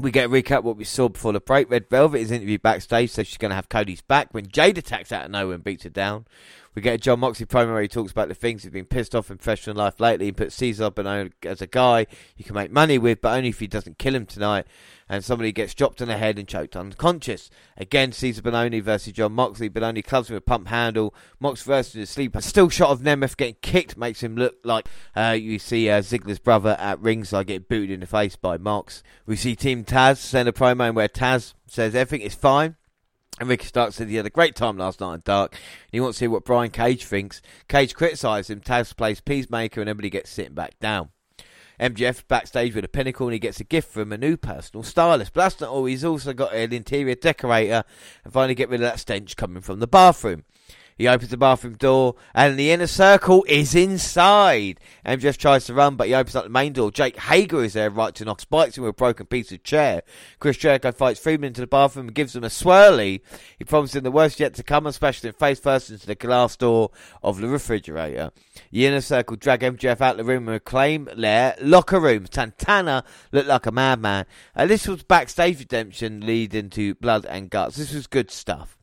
[0.00, 1.70] we get a recap what we saw before the break.
[1.70, 5.10] Red Velvet is interviewed backstage, so she's going to have Cody's back when Jade attacks
[5.10, 6.26] out of nowhere and beats her down.
[6.78, 9.12] We get a Jon Moxley promo where he talks about the things he's been pissed
[9.12, 10.26] off in professional life lately.
[10.26, 13.58] He puts Cezar Bononi as a guy you can make money with, but only if
[13.58, 14.64] he doesn't kill him tonight.
[15.08, 17.50] And somebody gets dropped on the head and choked unconscious.
[17.78, 19.68] Again, Cezar Bononi versus Jon Moxley.
[19.68, 21.12] Bononi clubs with a pump handle.
[21.40, 22.40] Mox versus his sleeper.
[22.40, 24.86] Still shot of Nemeth getting kicked makes him look like
[25.16, 29.02] uh, you see uh, Ziggler's brother at ringside get booted in the face by Mox.
[29.26, 32.76] We see Team Taz send a promo where Taz says everything is fine.
[33.40, 35.52] And Ricky Starks said he had a great time last night in Dark.
[35.52, 37.40] And he wants to hear what Brian Cage thinks.
[37.68, 38.60] Cage criticised him.
[38.60, 41.10] Taz plays Peacemaker and everybody gets sitting back down.
[41.78, 45.32] MJF backstage with a pinnacle and he gets a gift from a new personal stylist.
[45.32, 45.84] But that's not all.
[45.84, 47.84] He's also got an interior decorator
[48.24, 50.44] and finally get rid of that stench coming from the bathroom.
[50.98, 54.80] He opens the bathroom door, and the inner circle is inside.
[55.06, 56.90] MJF tries to run, but he opens up the main door.
[56.90, 60.02] Jake Hager is there, right to knock spikes him with a broken piece of chair.
[60.40, 63.20] Chris Jericho fights Friedman into the bathroom and gives him a swirly.
[63.58, 66.90] He promises him the worst yet to come, smashes face first into the glass door
[67.22, 68.32] of the refrigerator.
[68.72, 72.26] The inner circle drag MJF out the room and reclaim their locker room.
[72.28, 74.26] Santana looked like a madman.
[74.56, 77.76] And this was backstage redemption leading to blood and guts.
[77.76, 78.77] This was good stuff.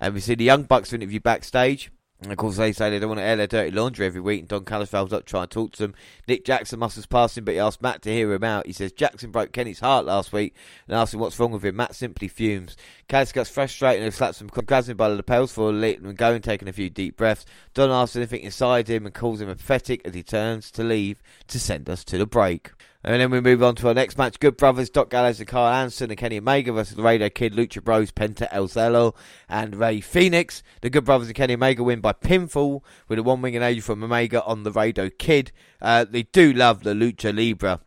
[0.00, 1.92] And we see the Young Bucks interview backstage.
[2.22, 4.40] And of course, they say they don't want to air their dirty laundry every week,
[4.40, 5.94] and Don Callis up to try and talk to them.
[6.28, 6.98] Nick Jackson must
[7.38, 8.66] him, but he asked Matt to hear him out.
[8.66, 10.54] He says Jackson broke Kenny's heart last week
[10.86, 11.76] and asked him what's wrong with him.
[11.76, 12.76] Matt simply fumes.
[13.08, 16.34] Callis gets frustrated and slaps him, grabs him by the lapels for letting him go
[16.34, 17.46] and taking a few deep breaths.
[17.72, 21.58] Don asks anything inside him and calls him pathetic as he turns to leave to
[21.58, 22.72] send us to the break.
[23.02, 24.38] And then we move on to our next match.
[24.38, 27.82] Good Brothers, Doc Gallows and Karl Anderson and Kenny Omega versus the Laredo Kid, Lucha
[27.82, 29.14] Bros, Penta El Zero
[29.48, 30.62] and Rey Fenix.
[30.82, 34.04] The Good Brothers and Kenny Omega win by pinfall with a one winged angel from
[34.04, 35.50] Omega on the Laredo Kid.
[35.80, 37.80] Uh, they do love the Lucha Libre.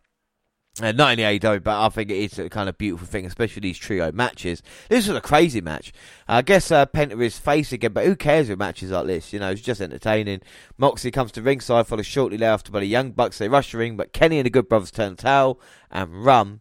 [0.82, 3.60] Uh, not the AEW, but I think it is a kind of beautiful thing, especially
[3.60, 4.60] these trio matches.
[4.88, 5.92] This was a crazy match.
[6.28, 9.32] Uh, I guess uh, Penta is face again, but who cares with matches like this?
[9.32, 10.40] You know, it's just entertaining.
[10.76, 13.38] Moxley comes to ringside, followed shortly thereafter by the Young Bucks.
[13.38, 15.60] They rush the ring, but Kenny and the Good Brothers turn tail
[15.92, 16.60] and run.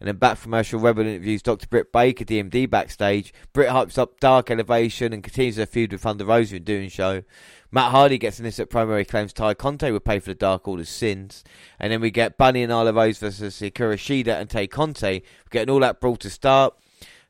[0.00, 1.66] And then back from commercial, Rebel interviews Dr.
[1.66, 3.32] Britt Baker, DMD, backstage.
[3.52, 7.22] Britt hypes up Dark Elevation and continues her feud with Thunder Rosa in doing show.
[7.70, 8.98] Matt Hardy gets an instant promo.
[8.98, 11.42] He claims Tay Conti would pay for the Dark Order's sins.
[11.78, 15.24] And then we get Bunny and Nyla Rose versus Hikaru Shida and Tay Conti.
[15.44, 16.74] We're getting all that brawl to start.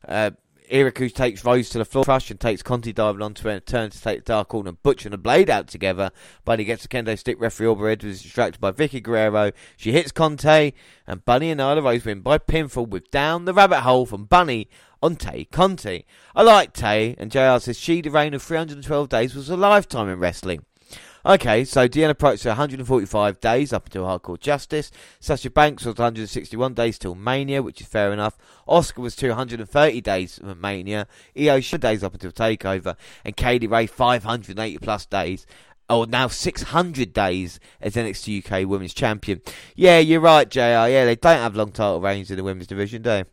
[0.07, 0.33] Uh,
[0.71, 3.97] Iriku takes Rose to the floor, crush and takes Conti diving onto her and turns
[3.97, 6.11] to take the Dark Order and Butcher and a Blade out together.
[6.45, 7.41] Bunny gets a kendo stick.
[7.41, 9.53] Referee Aubrey is distracted by Vickie Guerrero.
[9.77, 10.75] She hits Conti,
[11.07, 14.69] and Bunny and Nyla Rose win by pinfall with Down the Rabbit Hole from Bunny
[15.03, 16.07] on Tay Conti.
[16.35, 20.09] I like Tay, and JR says she, the reign of 312 days, was a lifetime
[20.09, 20.65] in wrestling.
[21.27, 24.91] Okay, so Deanna approached 145 days up until Hardcore Justice.
[25.21, 28.37] Sasha Banks was 161 days till Mania, which is fair enough.
[28.69, 31.07] Oscar was 230 days of Mania.
[31.35, 32.97] Io days up until Takeover.
[33.25, 35.47] And Kay Lee Ray 580 plus days.
[35.89, 39.41] Oh, now 600 days as NXT UK Women's Champion.
[39.75, 40.61] Yeah, you're right, JR.
[40.61, 43.25] Yeah, they don't have long title reigns in the women's division, do they?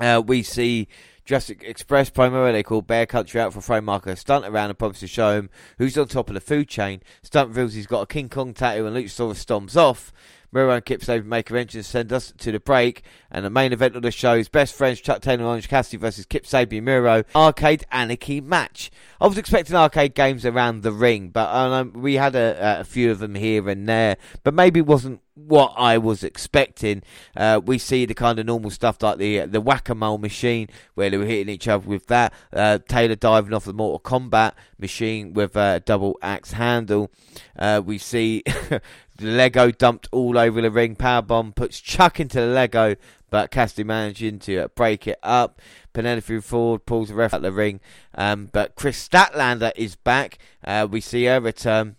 [0.00, 0.88] Uh, we see
[1.24, 5.06] Jurassic Express primarily called Bear Country out for throw Marco Stunt around and promises to
[5.06, 7.00] show him who's on top of the food chain.
[7.22, 10.12] Stunt reveals he's got a King Kong tattoo and Luchasaurus stomps off.
[10.52, 13.02] Miro and Kip Sabian make a entrance send us to the break.
[13.30, 15.96] And the main event of the show is Best Friends Chuck Taylor and Orange Cassidy
[15.96, 18.90] versus Kip Sabian Miro Arcade Anarchy match.
[19.20, 23.10] I was expecting arcade games around the ring, but um, we had a, a, few
[23.10, 24.16] of them here and there.
[24.42, 27.02] But maybe wasn't what I was expecting.
[27.36, 30.68] Uh, we see the kind of normal stuff like the the whack a mole machine
[30.94, 32.32] where they were hitting each other with that.
[32.52, 37.10] Uh, Taylor diving off the Mortal Kombat machine with a double axe handle.
[37.58, 38.42] Uh, we see
[39.22, 40.96] Lego dumped all over the ring.
[40.96, 42.96] Powerbomb puts Chuck into the Lego,
[43.30, 45.60] but Cassidy managing to break it up.
[45.92, 47.80] Penelope Ford pulls the ref out the ring,
[48.14, 50.38] um, but Kris Statlander is back.
[50.64, 51.96] Uh, we see her return.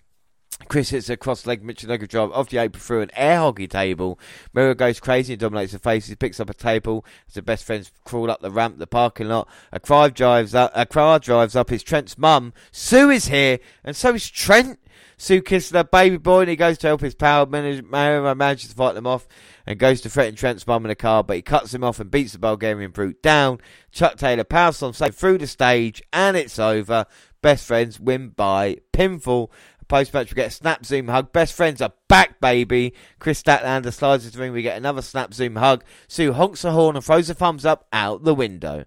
[0.67, 4.19] Kris hits a cross leg Michinoku drive off the apron through an air hockey table.
[4.53, 7.91] Miro goes crazy and dominates the faces, picks up a table as the best friends
[8.05, 9.47] crawl up the ramp, the parking lot.
[9.71, 11.71] A crowd drives up, a crowd drives up.
[11.71, 12.53] Is Trent's mum.
[12.71, 14.79] Sue is here, and so is Trent.
[15.23, 18.75] Sue kisses her baby boy and he goes to help his power manager, manages to
[18.75, 19.25] fight them off
[19.65, 22.11] and goes to threaten Trent's mum in the car, but he cuts him off and
[22.11, 23.61] beats the Bulgarian brute down.
[23.93, 27.05] Chuck Taylor powers on safe through the stage and it's over.
[27.41, 29.49] Best friends win by pinfall.
[29.87, 31.31] Post match, we get a snap zoom hug.
[31.31, 32.93] Best friends are back, baby.
[33.19, 34.51] Kris Statlander slides into the ring.
[34.51, 35.85] We get another snap zoom hug.
[36.09, 38.83] Sue honks her horn and throws a thumbs up out the window.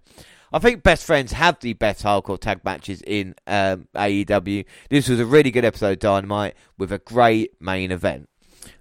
[0.51, 4.65] I think best friends have the best hardcore tag matches in um, AEW.
[4.89, 8.29] This was a really good episode of Dynamite with a great main event.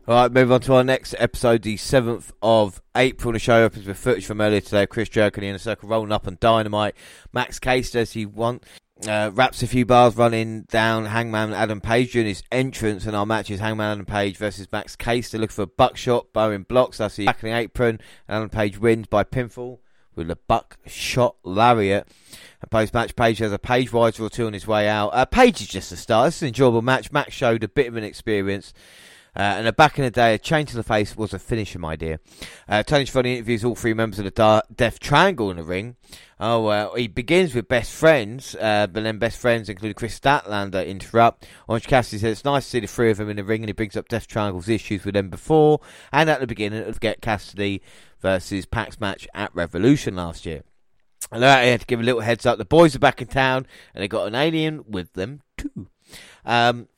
[0.06, 3.32] All right, move on to our next episode, the 7th of April.
[3.32, 4.86] The show opens with footage from earlier today.
[4.86, 6.94] Chris Jericho in a circle rolling up on Dynamite.
[7.32, 8.62] Max Case says he want
[9.06, 13.26] uh, wraps a few bars running down Hangman Adam Page during his entrance, and our
[13.26, 15.30] match is Hangman Adam Page versus Max Case.
[15.30, 17.98] They look for a buckshot, Bowen blocks, that's the back of the apron,
[18.28, 19.80] and Adam Page wins by pinfall
[20.16, 22.08] with a buckshot lariat.
[22.60, 25.08] And post match, Page has a Page Rider or two on his way out.
[25.08, 26.24] Uh, Page is just a star.
[26.24, 27.12] This is an enjoyable match.
[27.12, 28.72] Max showed a bit of an experience.
[29.36, 32.18] Uh, and back in the day, a change to the face was a finishing idea.
[32.66, 35.96] Uh, Tony Schiavone interviews all three members of the da- Death Triangle in the ring.
[36.40, 40.86] Oh, uh, he begins with best friends, uh, but then best friends include Kris Statlander
[40.86, 41.46] interrupt.
[41.68, 43.68] Orange Cassidy says it's nice to see the three of them in the ring, and
[43.68, 45.80] he brings up Death Triangle's issues with them before
[46.12, 47.82] and at the beginning of Get Cassidy
[48.20, 50.62] versus Pax match at Revolution last year.
[51.32, 52.58] And I had to give a little heads up.
[52.58, 55.88] The boys are back in town, and they got an alien with them too.
[56.44, 56.88] Um,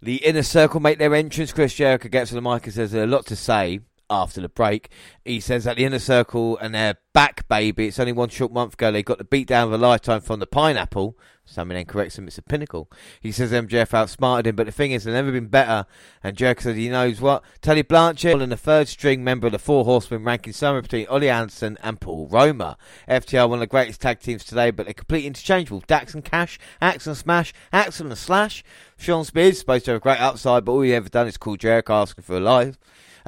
[0.00, 1.52] the inner circle make their entrance.
[1.52, 3.80] Chris Jericho gets on the mic and says uh, there's a lot to say
[4.10, 4.90] after the break.
[5.24, 8.74] He says that the inner circle and their back baby, it's only one short month
[8.74, 11.16] ago, they got the beat down of a lifetime from the pineapple.
[11.44, 12.90] Something then corrects him, it's a pinnacle.
[13.22, 15.86] He says MJF outsmarted him, but the thing is, they've never been better.
[16.22, 17.42] And Jericho says he knows what.
[17.62, 21.24] Tully Blanchard and the third string member of the Four Horsemen, ranking somewhere between Ole
[21.24, 22.76] Anderson and Paul Roma.
[23.08, 25.82] FTR, one of the greatest tag teams today, but they're completely interchangeable.
[25.86, 28.62] Dax and Cash, Axe and Smash, Axe and the Slash.
[28.98, 31.56] Shawn Spears supposed to have a great upside, but all he ever done is call
[31.56, 32.78] Jericho asking for a life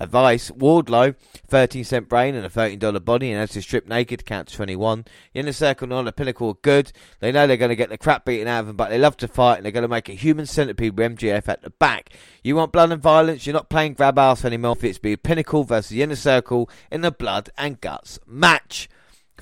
[0.00, 0.50] advice.
[0.50, 1.14] Wardlow,
[1.46, 4.56] 13 cent brain and a $13 body, and has to strip naked to count to
[4.56, 5.04] 21.
[5.32, 6.92] The inner circle and on the pinnacle are good.
[7.20, 9.16] They know they're going to get the crap beaten out of them, but they love
[9.18, 12.10] to fight, and they're going to make a human centipede with MJF at the back.
[12.42, 13.46] You want blood and violence?
[13.46, 14.76] You're not playing grab ass anymore.
[14.80, 18.88] It's be pinnacle versus the inner circle in the blood and guts match.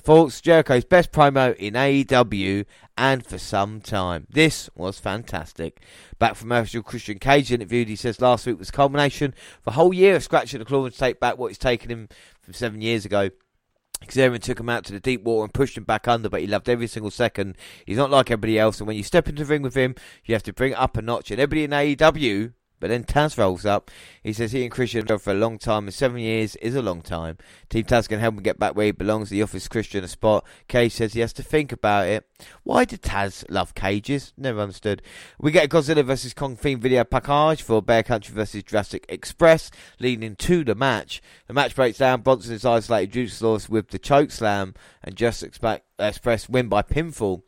[0.03, 2.65] Folks, Jericho's best promo in AEW
[2.97, 4.27] and for some time.
[4.29, 5.81] This was fantastic.
[6.17, 9.93] Back from official Christian Cage interviewed, he says last week was culmination for a whole
[9.93, 12.07] year of scratching the claw to take back what he's taken him
[12.41, 13.29] from seven years ago.
[14.09, 16.47] Xavier took him out to the deep water and pushed him back under, but he
[16.47, 17.57] loved every single second.
[17.85, 20.33] He's not like everybody else, and when you step into the ring with him, you
[20.33, 21.29] have to bring it up a notch.
[21.31, 23.91] And everybody in AEW but then Taz rolls up.
[24.23, 26.81] He says he and Christian have for a long time, and seven years is a
[26.81, 27.37] long time.
[27.69, 29.29] Team Taz can help him get back where he belongs.
[29.29, 30.45] He offers Christian a spot.
[30.67, 32.25] Cage says he has to think about it.
[32.63, 34.33] Why did Taz love cages?
[34.37, 35.01] Never understood.
[35.39, 36.33] We get a Godzilla vs.
[36.33, 38.63] Kong theme video package for Bear Country vs.
[38.63, 41.21] Jurassic Express, leading to the match.
[41.47, 42.21] The match breaks down.
[42.21, 45.53] Bronson is isolated Juice with the choke slam, and Jurassic
[45.99, 47.43] Express win by pinfall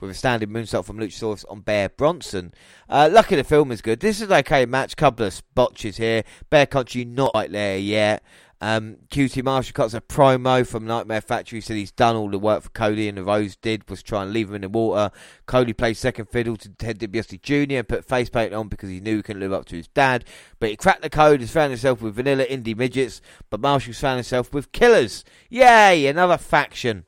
[0.00, 2.52] with a standing moonsault from Luchasaurus on Bear Bronson.
[2.88, 4.00] Uh, lucky the film is good.
[4.00, 4.96] This is okay match.
[4.96, 6.24] Couple of botches here.
[6.50, 8.22] Bear Country not quite there yet.
[8.60, 11.60] Um, QT Marshall cuts a promo from Nightmare Factory.
[11.60, 14.32] Said he's done all the work for Cody, and the Rose did was try and
[14.32, 15.10] leave him in the water.
[15.46, 17.76] Cody plays second fiddle to Ted DiBiase Jr.
[17.76, 20.24] and put face paint on because he knew he couldn't live up to his dad.
[20.58, 23.20] But he cracked the code and found himself with vanilla indie midgets.
[23.50, 25.24] But Marshall's found himself with killers.
[25.50, 26.06] Yay!
[26.06, 27.04] Another faction.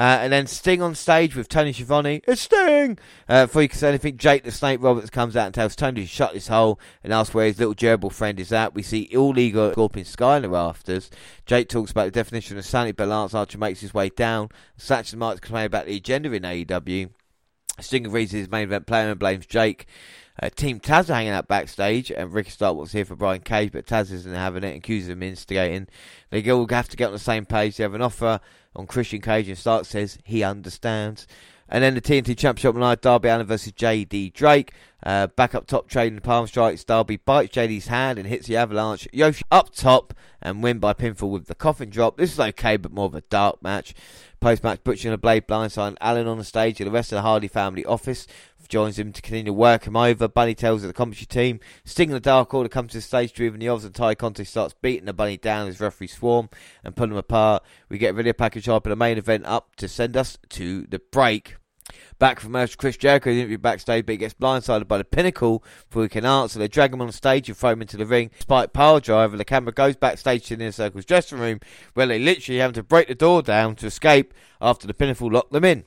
[0.00, 2.22] Uh, and then Sting on stage with Tony Schiavone.
[2.26, 2.98] It's Sting!
[3.28, 6.00] Uh, before you can say anything, Jake the Snake Roberts comes out and tells Tony
[6.00, 8.74] to shut his hole and asks where his little gerbil friend is at.
[8.74, 11.10] We see illegal Scorpio Sky in the rafters.
[11.44, 14.48] Jake talks about the definition of sanity, but Lance Archer makes his way down.
[14.78, 17.10] Satchel Marks complain about the agenda in AEW.
[17.78, 19.86] Sting reads his main event player and blames Jake.
[20.42, 23.84] Uh, Team Taz are hanging out backstage, and Ricky Starks here for Brian Cage, but
[23.84, 25.88] Taz isn't having it and accuses him of instigating.
[26.30, 27.76] They all have to get on the same page.
[27.76, 28.40] They have an offer
[28.74, 31.26] on Christian Cage, and Stark says he understands.
[31.68, 34.72] And then the TNT Championship night, Darby Allin versus JD Drake.
[35.02, 36.82] Uh, back up top, trading palm strikes.
[36.82, 39.06] Darby bites JD's hand and hits the avalanche.
[39.12, 42.16] Yoshi up top and win by pinfall with the coffin drop.
[42.16, 43.94] This is okay, but more of a dark match.
[44.40, 47.16] Post match, Butcher and a Blade blindside Allin on the stage, and the rest of
[47.16, 48.26] the Hardy family office
[48.70, 50.28] joins him to continue to work him over.
[50.28, 51.60] Bunny tells the commentary team.
[51.84, 54.44] Sting and the Dark Order comes to the stage driven the Oz and Ty Conti
[54.44, 56.48] starts beating the Bunny down as referee swarm
[56.82, 57.62] and pull them apart.
[57.88, 60.86] We get a video package up and the main event up to send us to
[60.86, 61.56] the break.
[62.18, 66.02] Back from Merch, Chris Jericho interview backstage, but he gets blindsided by the Pinnacle before
[66.02, 66.58] he can answer.
[66.58, 68.30] They drag him on stage and throw him into the ring.
[68.36, 71.60] Despite power driver, the camera goes backstage to the Inner Circle's dressing room,
[71.94, 75.52] where they literally have to break the door down to escape after the Pinnacle locked
[75.52, 75.84] them in.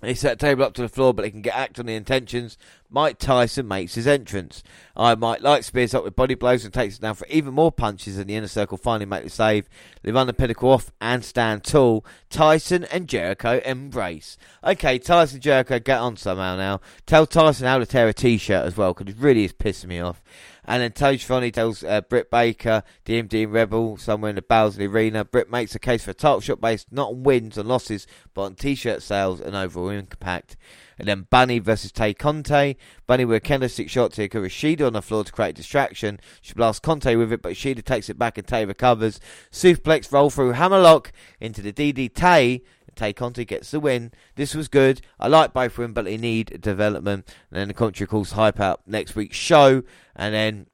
[0.00, 1.94] They set the table up to the floor, but they can get act on the
[1.94, 2.58] intentions.
[2.96, 4.62] Mike Tyson makes his entrance.
[4.96, 7.70] I might like Spears up with body blows and takes it down for even more
[7.70, 9.68] punches, and the inner circle finally make the save.
[10.02, 12.06] They run the pinnacle off and stand tall.
[12.30, 14.38] Tyson and Jericho embrace.
[14.64, 16.80] Okay, Tyson Jericho get on somehow now.
[17.04, 20.00] Tell Tyson how to tear a t-shirt as well, because it really is pissing me
[20.00, 20.22] off.
[20.64, 24.86] And then Tony Schiavone tells uh, Britt Baker, DMD and Rebel, somewhere in the Bowsley
[24.86, 25.22] Arena.
[25.22, 28.44] Britt makes a case for a title shot based not on wins and losses, but
[28.44, 30.56] on t-shirt sales and overall impact.
[30.98, 32.76] And then Bunny versus Tay Conti.
[33.06, 36.20] Bunny with a candlestick shot to Shida on the floor to create distraction.
[36.40, 39.20] She blasts Conti with it, but Shida takes it back and Tay recovers.
[39.52, 42.62] Suplex roll through hammerlock into the DD Tay
[42.96, 44.10] Tay Conti gets the win.
[44.34, 45.02] This was good.
[45.20, 47.32] I like both of them, but they need development.
[47.50, 49.82] And then the country calls hype out next week's show.
[50.16, 50.66] And then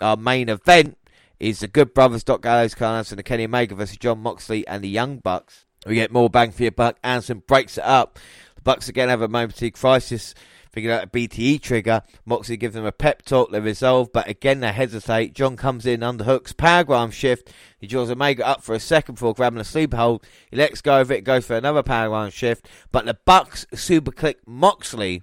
[0.00, 0.98] our main event
[1.38, 4.88] is the Good Brothers, Doc Gallows, Anderson, and Kenny Omega versus Jon Moxley and the
[4.88, 5.66] Young Bucks.
[5.86, 6.96] We get more bang for your buck.
[7.04, 8.18] Anderson breaks it up.
[8.66, 10.34] Bucks again have a momentary crisis
[10.72, 12.02] figured out a BTE trigger.
[12.24, 15.34] Moxley gives them a pep talk, they resolve, but again they hesitate.
[15.34, 17.52] John comes in, underhooks, paradigm shift.
[17.78, 20.26] He draws Omega up for a second before grabbing a sleeper hold.
[20.50, 24.40] He lets go of it, goes for another paradigm shift, but the Bucks super click
[24.48, 25.22] Moxley.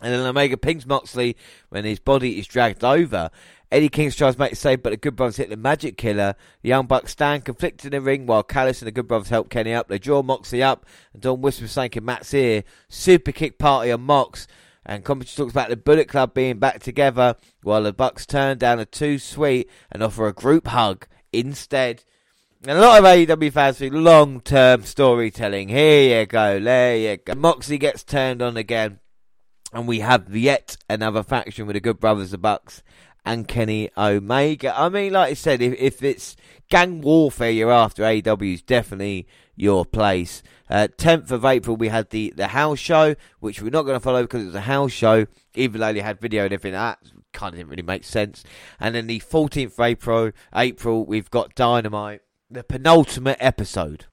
[0.00, 1.36] And then Omega pings Moxley
[1.68, 3.30] when his body is dragged over.
[3.72, 6.34] Eddie King tries to make save, but the Good Brothers hit the Magic Killer.
[6.60, 9.48] The Young Bucks stand conflicted in the ring while Callis and the Good Brothers help
[9.48, 9.88] Kenny up.
[9.88, 12.64] They draw Moxley up, and Don whispers something in Matt's ear.
[12.90, 14.46] Super kick party on Mox.
[14.84, 18.78] And commentary talks about the Bullet Club being back together while the Bucks turn down
[18.78, 22.04] a Too Sweet and offer a group hug instead.
[22.66, 25.70] And a lot of AEW fans think long term storytelling.
[25.70, 27.34] Here you go, there you go.
[27.34, 28.98] Moxley gets turned on again.
[29.72, 32.82] And we have yet another faction with the Good Brothers, the Bucks,
[33.24, 34.78] and Kenny Omega.
[34.78, 36.36] I mean, like I said, if, if it's
[36.68, 40.42] gang warfare you're after, AEW is definitely your place.
[40.68, 44.00] Uh, 10th of April, we had the, the house show, which we're not going to
[44.00, 46.72] follow because it was a house show, even though they had video and everything.
[46.72, 46.98] That
[47.32, 48.44] kind of didn't really make sense.
[48.80, 54.06] And then the 14th of April, April we've got Dynamite, the penultimate episode.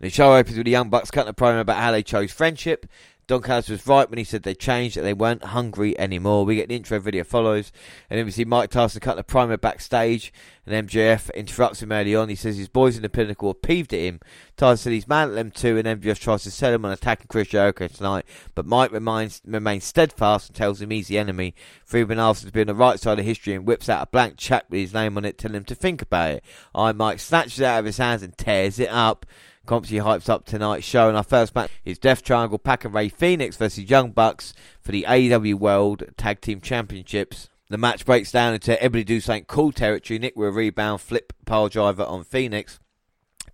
[0.00, 2.86] The show opens with the Young Bucks cutting a promo about how they chose friendship
[3.28, 6.44] Don Callis was right when he said they changed, that they weren't hungry anymore.
[6.44, 7.70] We get the intro video follows,
[8.10, 10.32] and then we see Mike Tyson cut the primer backstage,
[10.66, 12.28] and MJF interrupts him early on.
[12.28, 14.20] He says his boys in the pinnacle are peeved at him.
[14.56, 17.28] Tyson said he's mad at them too, and MJF tries to sell him on attacking
[17.28, 18.24] Chris Jericho tonight,
[18.56, 21.54] but Mike remains, remains steadfast and tells him he's the enemy.
[21.84, 24.36] Friedman asks to be on the right side of history and whips out a blank
[24.36, 26.44] check with his name on it, telling him to think about it.
[26.74, 29.26] I Mike snatches it out of his hands and tears it up.
[29.66, 33.08] Compsy hypes up tonight's show, and our first match is Death Triangle Pac and Rey
[33.08, 37.48] Fenix versus Young Bucks for the AEW World Tag Team Championships.
[37.68, 40.18] The match breaks down into everybody do something cool territory.
[40.18, 42.80] Nick with a rebound, flip pile driver on Fenix.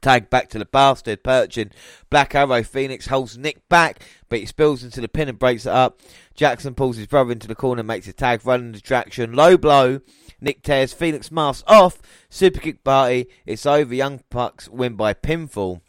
[0.00, 1.72] Tag back to the bastard, perching.
[2.08, 5.72] Black Arrow Fenix holds Nick back, but he spills into the pin and breaks it
[5.72, 6.00] up.
[6.34, 9.34] Jackson pulls his brother into the corner, and makes a tag, running distraction.
[9.34, 10.00] Low blow.
[10.40, 12.00] Nick tears Fenix mask off.
[12.30, 13.28] Super kick party.
[13.44, 13.94] It's over.
[13.94, 15.80] Young Bucks win by pinfall.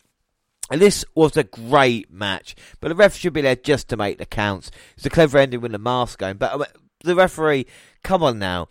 [0.69, 4.17] And this was a great match, but the ref should be there just to make
[4.17, 4.71] the counts.
[4.95, 6.65] It's a clever ending with the mask going, but uh,
[7.03, 7.65] the referee,
[8.03, 8.67] come on now,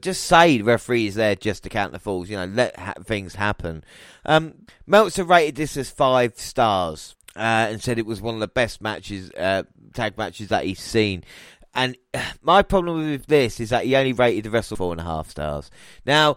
[0.00, 2.30] just say the referee is there just to count the falls.
[2.30, 3.84] You know, let ha- things happen.
[4.24, 8.48] Um, Meltzer rated this as five stars uh, and said it was one of the
[8.48, 11.24] best matches, uh, tag matches that he's seen.
[11.74, 11.96] And
[12.42, 15.30] my problem with this is that he only rated the wrestle four and a half
[15.30, 15.70] stars.
[16.06, 16.36] Now,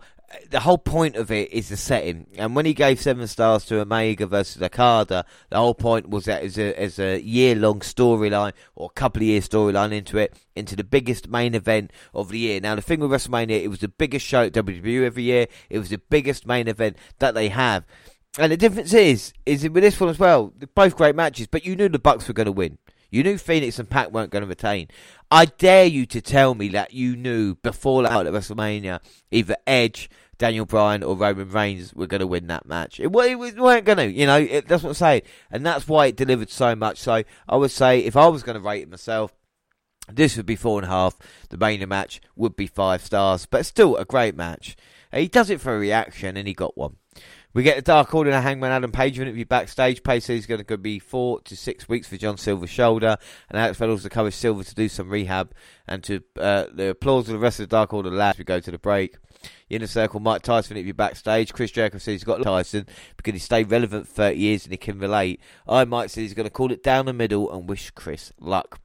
[0.50, 2.28] the whole point of it is the setting.
[2.38, 6.44] And when he gave seven stars to Omega versus Okada, the whole point was that
[6.44, 10.34] as a, as a year long storyline or a couple of year storyline into it,
[10.56, 12.60] into the biggest main event of the year.
[12.62, 15.48] Now, the thing with WrestleMania, it was the biggest show at WWE every year.
[15.70, 17.86] It was the biggest main event that they have.
[18.38, 21.76] And the difference is, is with this one as well, both great matches, but you
[21.76, 22.78] knew the Bucks were going to win.
[23.10, 24.90] You knew Fenix and Pac weren't going to retain.
[25.32, 29.00] I dare you to tell me that you knew before that at WrestleMania
[29.32, 33.00] either Edge, Daniel Bryan, or Roman Reigns were going to win that match.
[33.00, 34.38] It, it, it weren't going to, you know.
[34.38, 37.00] It, that's what I'm saying, and that's why it delivered so much.
[37.00, 39.34] So I would say if I was going to rate it myself,
[40.12, 41.18] this would be four and a half.
[41.50, 44.76] The Mania match would be five stars, but still a great match.
[45.14, 46.98] He does it for a reaction, and he got one.
[47.54, 50.04] We get the Dark Order and Hangman Adam Page interview backstage.
[50.04, 53.16] Page says he's going to be four to six weeks for John Silver's shoulder,
[53.50, 55.54] and Alex to cover Silver to do some rehab,
[55.88, 58.38] and to uh, the applause of the rest of the Dark Order lads.
[58.38, 59.16] We go to the break.
[59.70, 61.54] Inner Circle, Mike Tyson interview backstage.
[61.54, 64.78] Chris Jericho says he's got Tyson because he stayed relevant for 30 years and he
[64.78, 65.40] can relate.
[65.68, 68.80] I Mike says he's going to call it down the middle and wish Chris luck.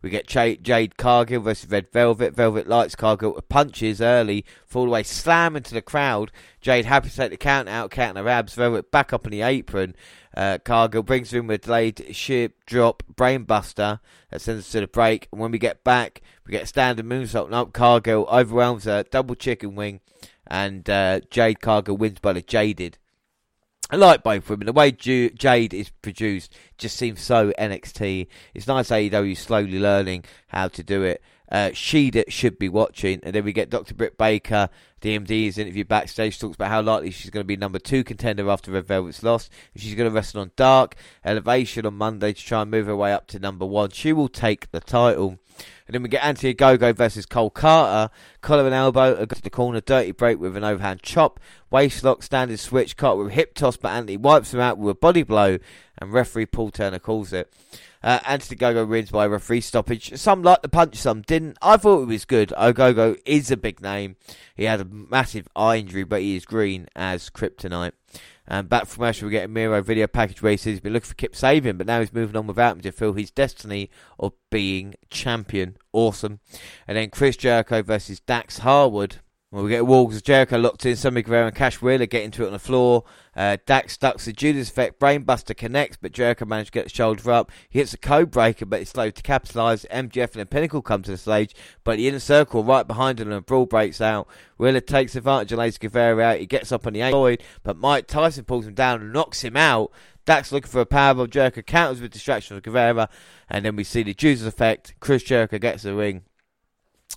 [0.00, 2.34] We get Jade Cargill versus Red Velvet.
[2.34, 6.32] Velvet lights Cargill punches early, fall away, slam into the crowd.
[6.60, 8.54] Jade happy to take the count out, counting her abs.
[8.54, 9.94] Velvet back up on the apron.
[10.36, 15.28] Uh, Cargill brings in with delayed ship drop brainbuster that sends us to the break.
[15.30, 17.52] And when we get back, we get a standard moonsault.
[17.52, 20.00] Up Cargill overwhelms her, double chicken wing,
[20.46, 22.98] and uh, Jade Cargill wins by the jaded.
[23.92, 24.64] I like both women.
[24.64, 28.26] The way Jade is produced just seems so NXT.
[28.54, 31.22] It's nice AEW slowly learning how to do it.
[31.50, 33.20] Uh, should be watching.
[33.22, 33.92] And then we get Dr.
[33.92, 34.70] Britt Baker,
[35.02, 38.70] DMD's interview backstage, talks about how likely she's going to be number two contender after
[38.70, 39.50] Red Velvet's loss.
[39.76, 43.12] She's going to wrestle on Dark Elevation on Monday to try and move her way
[43.12, 43.90] up to number one.
[43.90, 45.38] She will take the title.
[45.86, 48.12] And then we get Anthony Ogogo versus Cole Carter.
[48.40, 51.40] Collar and elbow against the corner, dirty break with an overhand chop.
[51.70, 54.98] Waist lock, switch, Carter with a hip toss, but Anthony wipes him out with a
[54.98, 55.58] body blow.
[55.98, 57.52] And referee Paul Turner calls it.
[58.02, 60.18] Uh, Anthony Ogogo wins by a referee stoppage.
[60.18, 61.56] Some liked the punch, some didn't.
[61.62, 62.48] I thought it was good.
[62.50, 64.16] Ogogo is a big name.
[64.56, 67.92] He had a massive eye injury, but he is green as kryptonite.
[68.46, 71.14] And back from commercial, we get a Miro video package says he's been looking for
[71.14, 73.88] Kip Sabian, but now he's moving on without him to fulfill his destiny
[74.18, 75.76] of being champion.
[75.92, 76.40] Awesome.
[76.88, 79.20] And then Chris Jericho versus Dax Harwood.
[79.52, 80.96] Well, we get as Jericho locked in.
[80.96, 83.04] Sammy Guevara and Cash Wheeler get into it on the floor.
[83.36, 84.98] Uh, Dax ducks the Judas effect.
[84.98, 87.52] Brainbuster connects, but Jericho manages to get the shoulder up.
[87.68, 89.84] He hits a code breaker, but it's slow to capitalise.
[89.90, 93.28] MJF and the Pinnacle come to the stage, but the inner circle right behind him
[93.28, 94.26] and a brawl breaks out.
[94.56, 96.38] Wheeler takes advantage and lays Guevara out.
[96.38, 99.58] He gets up on the eight, but Mike Tyson pulls him down and knocks him
[99.58, 99.92] out.
[100.24, 101.28] Dax looking for a powerbomb.
[101.28, 103.10] Jericho counters with distraction of Guevara,
[103.50, 104.94] and then we see the Judas effect.
[104.98, 106.22] Chris Jericho gets the ring.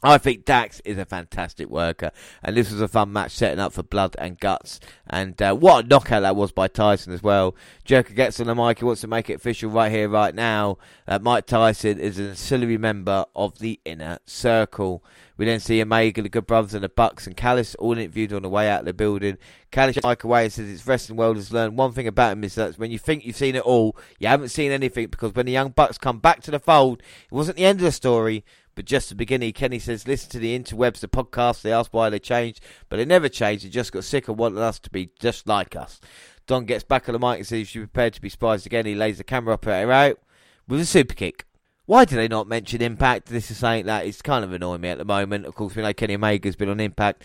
[0.04, 2.12] I think Dax is a fantastic worker,
[2.44, 4.80] and this was a fun match setting up for blood and guts.
[5.08, 7.56] And uh, what a knockout that was by Tyson as well.
[7.86, 10.78] Jericho gets on the mic, he wants to make it official right here, right now.
[11.08, 15.04] Uh, Mike Tyson is an ancillary member of the inner circle.
[15.38, 18.42] We then see Omega, the Good Brothers, and the Bucks and Callis all interviewed on
[18.44, 19.38] the way out of the building.
[19.72, 22.56] Callis Mike away and says his wrestling world has learned one thing about him is
[22.56, 25.52] that when you think you've seen it all, you haven't seen anything because when the
[25.52, 28.86] Young Bucks come back to the fold, it wasn't the end of the story but
[28.86, 31.62] just the beginning, Kenny says, listen to the interwebs, the podcast.
[31.62, 32.60] They ask why they changed,
[32.90, 33.66] but they never changed.
[33.66, 36.00] They just got sick of wanting us to be just like us.
[36.46, 38.86] Don gets back on the mic and says, you're prepared to be spies again.
[38.86, 40.20] He lays the camera her out
[40.68, 41.46] with a super kick.
[41.86, 43.28] Why do they not mention Impact?
[43.28, 45.46] This is saying that it's kind of annoying me at the moment.
[45.46, 47.24] Of course, we know Kenny Omega's been on Impact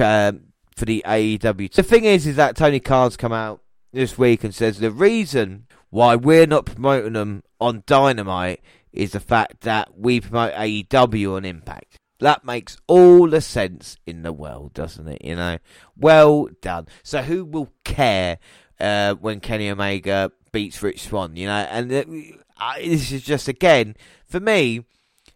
[0.00, 0.40] um,
[0.76, 1.72] for the AEW.
[1.72, 3.62] The thing is, is that Tony Khan's come out
[3.92, 8.60] this week and says the reason why we're not promoting them on Dynamite
[8.92, 11.96] is the fact that we promote AEW on Impact.
[12.20, 15.24] That makes all the sense in the world, doesn't it?
[15.24, 15.58] You know,
[15.96, 16.86] well done.
[17.02, 18.38] So who will care
[18.78, 21.34] uh, when Kenny Omega beats Rich Swann?
[21.34, 24.84] You know, and uh, this is just again for me,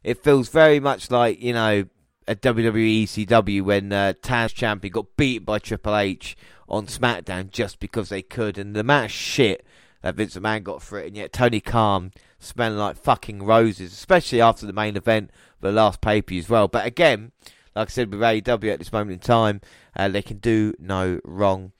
[0.05, 1.87] it feels very much like you know
[2.29, 6.37] a WWE ECW when uh, Taz champion got beat by Triple H
[6.69, 9.67] on SmackDown just because they could, and the amount of shit
[10.03, 14.41] that Vince McMahon got for it, and yet Tony Khan smelling like fucking roses, especially
[14.41, 15.31] after the main event
[15.61, 16.69] the last pay per view as well.
[16.69, 17.33] But again,
[17.75, 19.61] like I said with AEW at this moment in time,
[19.95, 21.73] uh, they can do no wrong.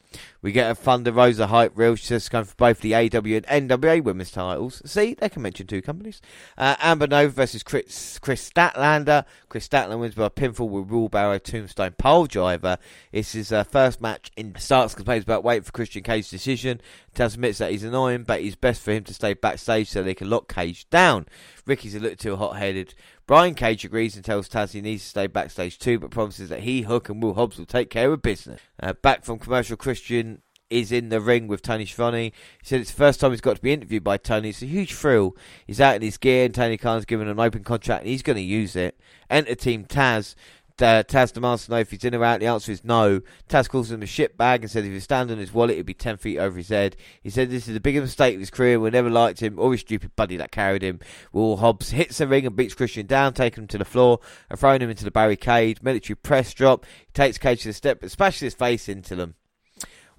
[0.43, 1.97] We get a Thunder Rosa hype reel.
[1.97, 4.83] She's just going for both the AW and NWA women's titles.
[4.85, 6.21] See, they can mention two companies.
[6.57, 9.25] Uh, Amber Nova versus Chris, Kris Statlander.
[9.49, 12.79] Kris Statlander wins by pinfall with Rule Wheelbarrow Tombstone Pole Driver.
[13.13, 16.81] This is her first match in Starks complains about waiting for Christian Cage's decision.
[17.17, 20.15] Taz admits that he's annoying, but it's best for him to stay backstage so they
[20.15, 21.27] can lock Cage down.
[21.67, 22.95] Ricky's a little too hot headed.
[23.27, 26.61] Brian Cage agrees and tells Taz he needs to stay backstage too, but promises that
[26.61, 28.61] he, Hook, and Will Hobbs will take care of business.
[28.81, 32.33] Uh, back from commercial, Christian is in the ring with Tony Schiavone.
[32.61, 34.51] He said it's the first time he's got to be interviewed by Tony.
[34.51, 35.37] It's a huge thrill.
[35.67, 38.23] He's out in his gear, and Tony Khan's given him an open contract, and he's
[38.23, 38.99] going to use it.
[39.31, 40.35] Enter Team Taz.
[40.81, 42.41] Uh, Taz demands to know if he's in or out.
[42.41, 43.21] The answer is no.
[43.49, 45.87] Taz calls him a shit bag and says if he stand on his wallet, it'd
[45.87, 46.97] be 10 feet over his head.
[47.23, 48.79] He said this is the biggest mistake of his career.
[48.79, 51.01] We never liked him or his stupid buddy that carried him.
[51.33, 54.21] Will Hobbs hits the ring and beats Christian down, taking him to the floor
[54.51, 55.83] and throwing him into the barricade.
[55.83, 56.85] Military press drop.
[57.07, 59.35] He takes Cage to the step but smashes his face into them.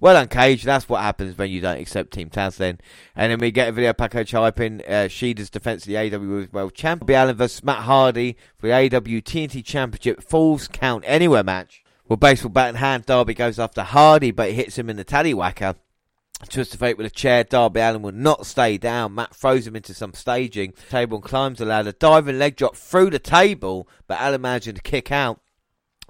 [0.00, 0.62] Well done, Cage.
[0.62, 2.78] That's what happens when you don't accept Team Taz then.
[3.16, 6.74] And then we get a video package hyping uh, Shida's defense of the AW World
[6.74, 7.00] Champ.
[7.00, 11.82] Darby Allin versus Matt Hardy for the AW TNT Championship Falls Count Anywhere match.
[12.06, 15.04] Well, baseball bat in hand, Darby goes after Hardy, but he hits him in the
[15.04, 15.74] tallywhacker.
[16.48, 19.16] Twist of fate with a chair, Darby Allin will not stay down.
[19.16, 20.74] Matt throws him into some staging.
[20.88, 21.90] Table and climbs the ladder.
[21.90, 25.40] Diving leg drop through the table, but Allin managing to kick out.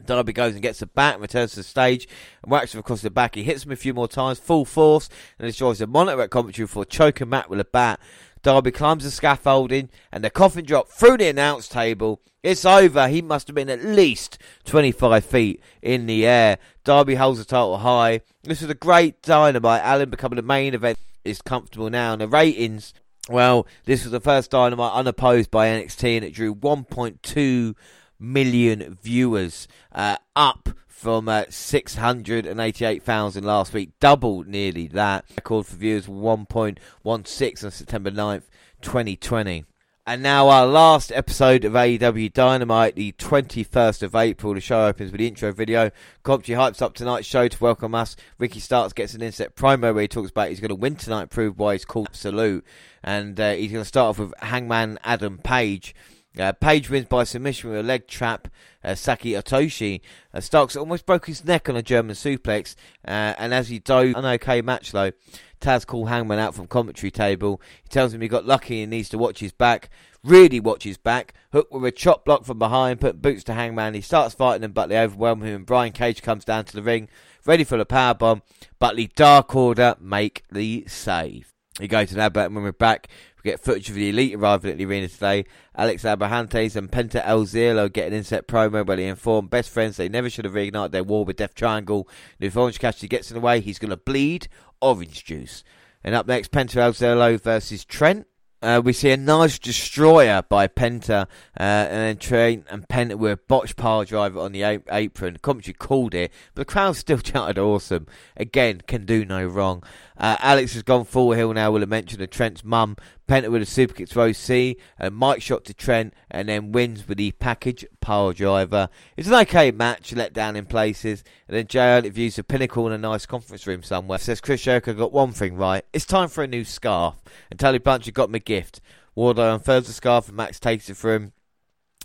[0.04, 2.08] Darby goes and gets the bat, returns to the stage,
[2.42, 3.34] and whacks him across the back.
[3.34, 6.66] He hits him a few more times, full force, and destroys the monitor at commentary
[6.66, 8.00] for choking Matt with a bat.
[8.42, 12.20] Darby climbs the scaffolding, and the coffin drop through the announce table.
[12.42, 13.08] It's over.
[13.08, 16.58] He must have been at least 25 feet in the air.
[16.84, 18.20] Darby holds the title high.
[18.44, 19.82] This was a great dynamite.
[19.84, 22.94] Allin becoming the main event is comfortable now, and the ratings.
[23.28, 27.74] Well, this was the first dynamite unopposed by NXT, and it drew 1.2
[28.18, 35.24] million viewers, uh, up from uh, 688,000 last week, double nearly that.
[35.36, 38.48] Record for viewers 1.16 on September 9th,
[38.82, 39.64] 2020.
[40.08, 44.54] And now our last episode of AEW Dynamite, the 21st of April.
[44.54, 45.90] The show opens with the intro video.
[46.22, 48.16] Commentary hypes up tonight's show to welcome us.
[48.38, 51.28] Ricky Starks gets an inset promo where he talks about he's going to win tonight,
[51.28, 52.64] prove why he's called Absolute.
[53.04, 55.94] And uh, he's going to start off with Hangman Adam Page.
[56.38, 58.48] Uh, Page wins by submission with a leg trap.
[58.84, 60.00] Uh, Saki Otoshi.
[60.32, 62.74] Uh, Starks almost broke his neck on a German suplex,
[63.06, 65.12] uh, and as he dove, an okay match though.
[65.60, 67.60] Taz called Hangman out from commentary table.
[67.82, 69.90] He tells him he got lucky and needs to watch his back.
[70.22, 71.34] Really watch his back.
[71.52, 73.94] Hook with a chop block from behind, put boots to Hangman.
[73.94, 75.56] He starts fighting them, but they overwhelm him.
[75.56, 77.08] And Brian Cage comes down to the ring,
[77.44, 78.42] ready for the power bomb.
[78.78, 81.57] But the Dark Order make the save.
[81.78, 83.08] He goes to Nabbat when we're back.
[83.36, 85.44] We get footage of the Elite arriving at the arena today.
[85.76, 89.96] Alex Abrahantes and Penta El Zero get an inset promo where they inform best friends
[89.96, 92.08] they never should have reignited their war with Death Triangle.
[92.40, 94.48] And if Orange Cassidy gets in the way, he's going to bleed
[94.80, 95.62] orange juice.
[96.02, 98.26] And up next, Penta El Zero versus Trent.
[98.60, 101.26] Uh, we see a nice destroyer by Penta, uh,
[101.60, 105.38] and then Trent and Penta were a botched power driver on the apron.
[105.40, 108.08] Commentary called it, but the crowd still chanted awesome.
[108.36, 109.84] Again, can do no wrong.
[110.18, 112.96] Uh, Alex has gone full hill now with a mention of Trent's mum.
[113.28, 117.06] Penta with a super kick to OC, and Mike shot to Trent, and then wins
[117.06, 118.88] with the package power driver.
[119.16, 122.92] It's an okay match, let down in places, and then JR interviews the pinnacle in
[122.92, 124.18] a nice conference room somewhere.
[124.18, 125.84] Says Chris Jericho got one thing right.
[125.92, 127.16] It's time for a new scarf,
[127.50, 128.80] and Tully Blanchard got him a gift.
[129.16, 131.32] Wardlow unfurls the scarf, and Max takes it for him.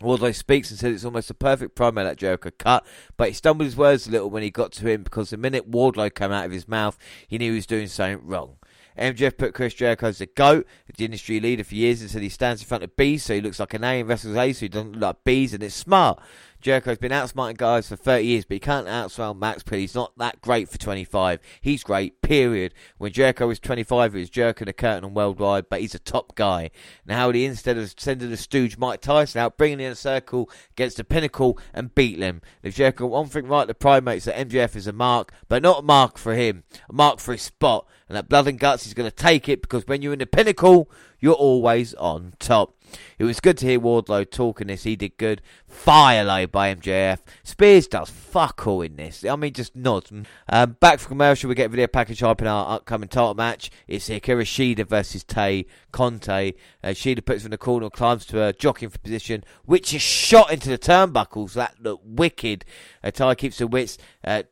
[0.04, 2.86] Wardlow speaks and says it's almost a perfect promo that Jericho cut,
[3.18, 5.72] but he stumbled his words a little when he got to him because the minute
[5.72, 6.98] Wardlow came out of his mouth,
[7.28, 8.58] he knew he was doing something wrong.
[8.98, 12.30] MJF put Chris Jericho as the GOAT, the industry leader for years, and said he
[12.30, 14.60] stands in front of bees, so he looks like an A and wrestles A, so
[14.60, 16.22] he doesn't look like bees, and it's smart.
[16.64, 20.18] Jericho's been outsmarting guys for 30 years, but he can't outsmart Max because he's not
[20.18, 21.42] that great for 25.
[21.60, 22.74] He's great, period.
[22.98, 26.36] When Jericho was 25, he was jerking the curtain on worldwide, but he's a top
[26.36, 26.72] guy.
[27.06, 30.96] Now, he, instead of sending the stooge Mike Tyson out, bringing in a circle against
[30.96, 32.42] the pinnacle and beat him.
[32.62, 35.86] If Jericho one thing right, the primates that MJF is a mark, but not a
[35.86, 37.86] mark for him, a mark for his spot.
[38.08, 40.26] And that blood and guts, he's going to take it because when you're in the
[40.26, 40.90] pinnacle,
[41.20, 42.76] you're always on top.
[43.18, 44.84] It was good to hear Wardlow talking this.
[44.84, 45.42] He did good.
[45.66, 47.20] Fire low by MJF.
[47.44, 49.24] Spears does fuck all in this.
[49.26, 50.12] I mean, just nods.
[50.50, 53.72] Um, back for commercial, we get video package hype in our upcoming title match.
[53.88, 56.56] It's Hikaru Shida versus Tay Conti.
[56.84, 60.52] Uh, Shida puts in the corner, climbs to a jockeying for position, which is shot
[60.52, 61.54] into the turnbuckles.
[61.54, 62.66] That looked wicked.
[63.04, 63.98] Uh, Tay keeps her wits.
[64.24, 64.44] Uh,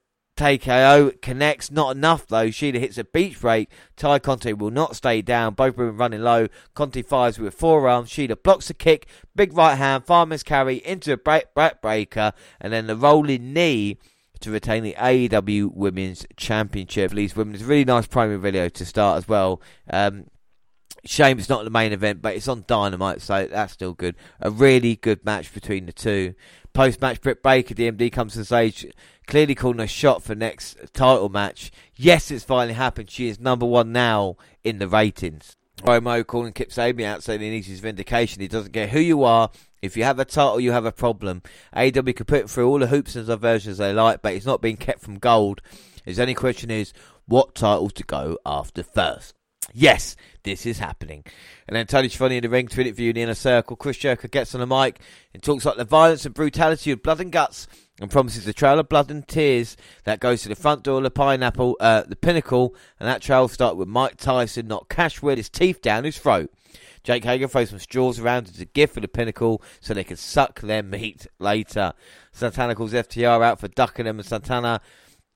[0.41, 2.47] TKO connects, not enough though.
[2.47, 3.69] Shida hits a beach break.
[3.95, 5.53] Tay Conti will not stay down.
[5.53, 6.47] Both women running low.
[6.73, 8.05] Conti fires with forearm.
[8.05, 9.05] Shida blocks the kick.
[9.35, 10.03] Big right hand.
[10.03, 12.33] Farmer's carry into a break, break breaker.
[12.59, 13.99] And then the rolling knee
[14.39, 17.11] to retain the AEW Women's Championship.
[17.11, 19.61] These women, it's a really nice promo video to start as well.
[19.91, 20.25] Um,
[21.03, 24.15] Shame it's not the main event, but it's on Dynamite, so that's still good.
[24.39, 26.35] A really good match between the two.
[26.73, 28.85] Post match, Britt Baker, DMD comes to the stage,
[29.31, 31.71] clearly calling a shot for next title match.
[31.95, 33.09] Yes, it's finally happened.
[33.09, 35.55] She is number one now in the ratings.
[35.77, 38.41] Promo calling Kip Sabian out saying he needs his vindication.
[38.41, 39.49] He doesn't care who you are.
[39.81, 41.43] If you have a title, you have a problem.
[41.73, 44.75] AW can put through all the hoops and diversions they like, but it's not being
[44.75, 45.61] kept from gold.
[46.03, 46.91] His only question is
[47.25, 49.33] what title to go after first.
[49.73, 51.23] Yes, this is happening.
[51.69, 53.77] And then Tony Schiavone in the ring to interview in the inner circle.
[53.77, 54.99] Chris Jericho gets on the mic
[55.33, 57.69] and talks about the violence and brutality of blood and guts
[58.01, 61.03] and promises a trail of blood and tears that goes to the front door of
[61.03, 65.37] the pineapple, uh, the pinnacle, and that trail starts with Mike Tyson not cash with
[65.37, 66.51] his teeth down his throat.
[67.03, 70.17] Jake Hager throws some straws around as a gift for the pinnacle so they can
[70.17, 71.93] suck their meat later.
[72.31, 74.81] Santana calls FTR out for ducking them, and Santana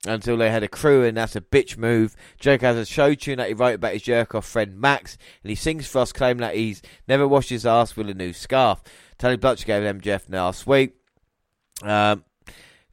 [0.07, 2.15] until they had a crew, and that's a bitch move.
[2.39, 5.49] Jericho has a show tune that he wrote about his jerk off friend Max, and
[5.49, 8.81] he sings for us, claiming that he's never washed his ass with a new scarf.
[9.19, 10.95] Tony Butcher gave MJF last week.
[11.83, 12.23] Um,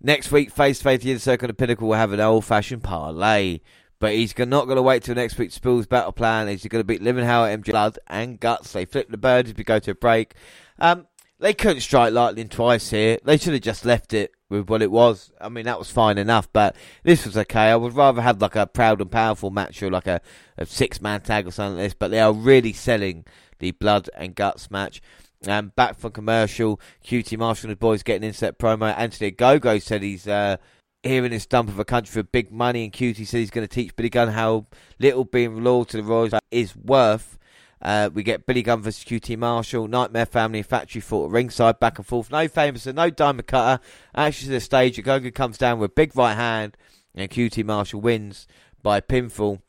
[0.02, 2.44] next week, face to face, the Inner Circle and the Pinnacle will have an old
[2.44, 3.60] fashioned parlay.
[3.98, 6.48] But he's not going to wait till next week to spill his battle plan.
[6.48, 8.72] He's going to beat at MJ Blood and Guts.
[8.72, 10.34] They flip the bird as we go to a break.
[10.80, 11.06] Um,
[11.38, 13.18] they couldn't strike lightning twice here.
[13.24, 15.32] They should have just left it with what it was.
[15.40, 17.70] I mean, that was fine enough, but this was okay.
[17.70, 20.20] I would rather have like a proud and powerful match or like a,
[20.58, 23.24] a six man tag or something like this, but they are really selling
[23.58, 25.00] the blood and guts match.
[25.46, 28.96] Um, back from commercial, QT Marshall and the boys getting into promo.
[28.96, 30.56] Anthony Ogogo said he's uh,
[31.02, 33.74] hearing this dump of a country for big money, and QT said he's going to
[33.74, 34.66] teach Billy Gunn how
[34.98, 37.38] little being loyal to the Royals is worth.
[37.80, 42.06] Uh, we get Billy Gunn versus QT Marshall, Nightmare Family, Factory Fought ringside, back and
[42.06, 42.30] forth.
[42.30, 43.82] No famous and no diamond cutter.
[44.14, 46.76] Actually, to the stage, Gogo comes down with a big right hand,
[47.14, 48.46] and QT Marshall wins
[48.80, 49.60] by pinfall.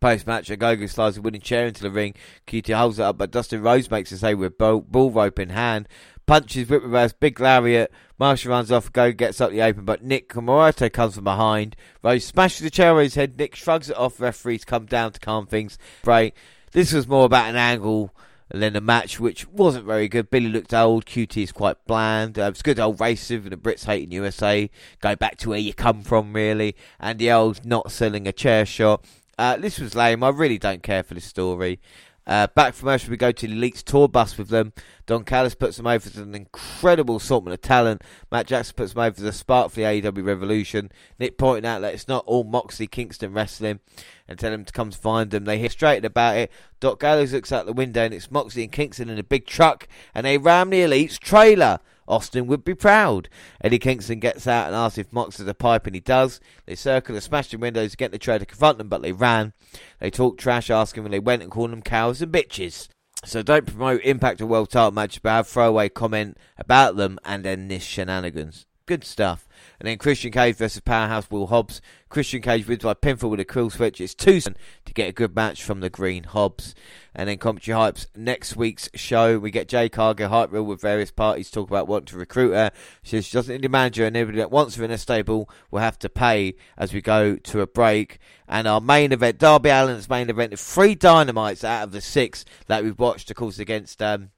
[0.00, 2.14] Post match, a Gogo slides a winning chair into the ring.
[2.46, 5.88] QT holds it up, but Dustin Rhodes makes a save with bull, rope in hand.
[6.26, 7.90] Punches, whip reverse, big lariat.
[8.18, 11.74] Marshall runs off, Gogo gets up the open, but Nick Comoroto comes from behind.
[12.02, 13.38] Rhodes smashes the chair over his head.
[13.38, 14.20] Nick shrugs it off.
[14.20, 15.78] Referees come down to calm things.
[16.02, 16.34] Break.
[16.72, 18.12] This was more about an angle
[18.50, 20.30] then the match, which wasn't very good.
[20.30, 21.04] Billy looked old.
[21.04, 22.38] QT is quite bland.
[22.38, 24.70] Uh, it's good old racism and the Brits hating USA.
[25.00, 26.74] Go back to where you come from, really.
[26.98, 29.04] And the old not selling a chair shot.
[29.38, 30.24] Uh, this was lame.
[30.24, 31.80] I really don't care for this story.
[32.26, 34.74] Uh, back from Mercer, we go to the Elite's tour bus with them.
[35.06, 38.02] Don Callis puts them over as an incredible assortment of talent.
[38.30, 40.92] Matt Jackson puts them over as a spark for the AEW Revolution.
[41.18, 43.80] Nick pointing out that it's not all Moxley Kingston wrestling
[44.28, 45.46] and tell them to come find them.
[45.46, 46.52] They hear straight about it.
[46.80, 49.88] Doc Gallows looks out the window and it's Moxley and Kingston in a big truck
[50.14, 51.78] and they ram the Elite's trailer.
[52.08, 53.28] Austin would be proud.
[53.60, 56.40] Eddie Kingston gets out and asks if Mox has a pipe, and he does.
[56.66, 59.12] They circle and smash the windows to get the trailer to confront them, but they
[59.12, 59.52] ran.
[60.00, 62.88] They talk trash, asking when they went and call them cows and bitches.
[63.24, 67.44] So don't promote Impact or World Title matches, but have throwaway comment about them and
[67.44, 68.64] then this shenanigans.
[68.86, 69.47] Good stuff.
[69.80, 71.80] And then Christian Cage versus Powerhouse Will Hobbs.
[72.08, 74.00] Christian Cage wins by pinfall with a cool switch.
[74.00, 74.54] It's two to
[74.92, 76.74] get a good match from the Green Hobbs.
[77.14, 78.06] And then Commentary Hypes.
[78.16, 82.06] Next week's show, we get Jade Cargill hype reel with various parties talk about wanting
[82.06, 82.72] to recruit her.
[83.02, 85.48] She says she doesn't need a manager, and anybody that wants her in a stable
[85.70, 88.18] will have to pay as we go to a break.
[88.48, 92.82] And our main event, Darby Allin's main event, three dynamites out of the six that
[92.82, 94.02] we've watched, of course, against.
[94.02, 94.30] Um,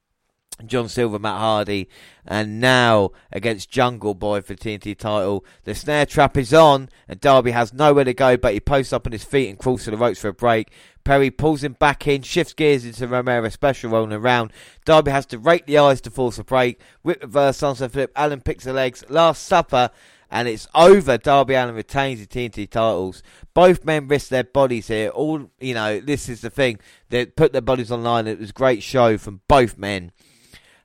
[0.65, 1.89] John Silver, Matt Hardy,
[2.25, 5.45] and now against Jungle Boy for TNT title.
[5.63, 9.07] The snare trap is on, and Darby has nowhere to go, but he posts up
[9.07, 10.71] on his feet and crawls to the ropes for a break.
[11.03, 14.53] Perry pulls him back in, shifts gears into Romero special rolling around.
[14.85, 16.79] Darby has to rake the eyes to force a break.
[17.01, 18.11] Whip the reverse sunset flip.
[18.15, 19.03] Allin picks the legs.
[19.09, 19.89] Last supper.
[20.33, 21.17] And it's over.
[21.17, 23.21] Darby Allin retains the TNT titles.
[23.53, 25.09] Both men risk their bodies here.
[25.09, 26.79] All you know, this is the thing.
[27.09, 28.27] They put their bodies online.
[28.27, 30.13] It was a great show from both men.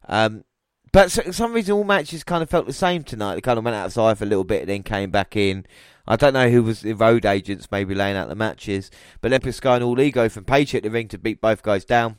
[0.08, 0.44] Um,
[0.92, 3.34] but for some reason, all matches kind of felt the same tonight.
[3.34, 5.66] They kind of went outside for a little bit and then came back in.
[6.06, 8.90] I don't know who was the road agents maybe laying out the matches.
[9.20, 11.84] But then Sky and All Ego from Page hit the ring to beat both guys
[11.84, 12.18] down.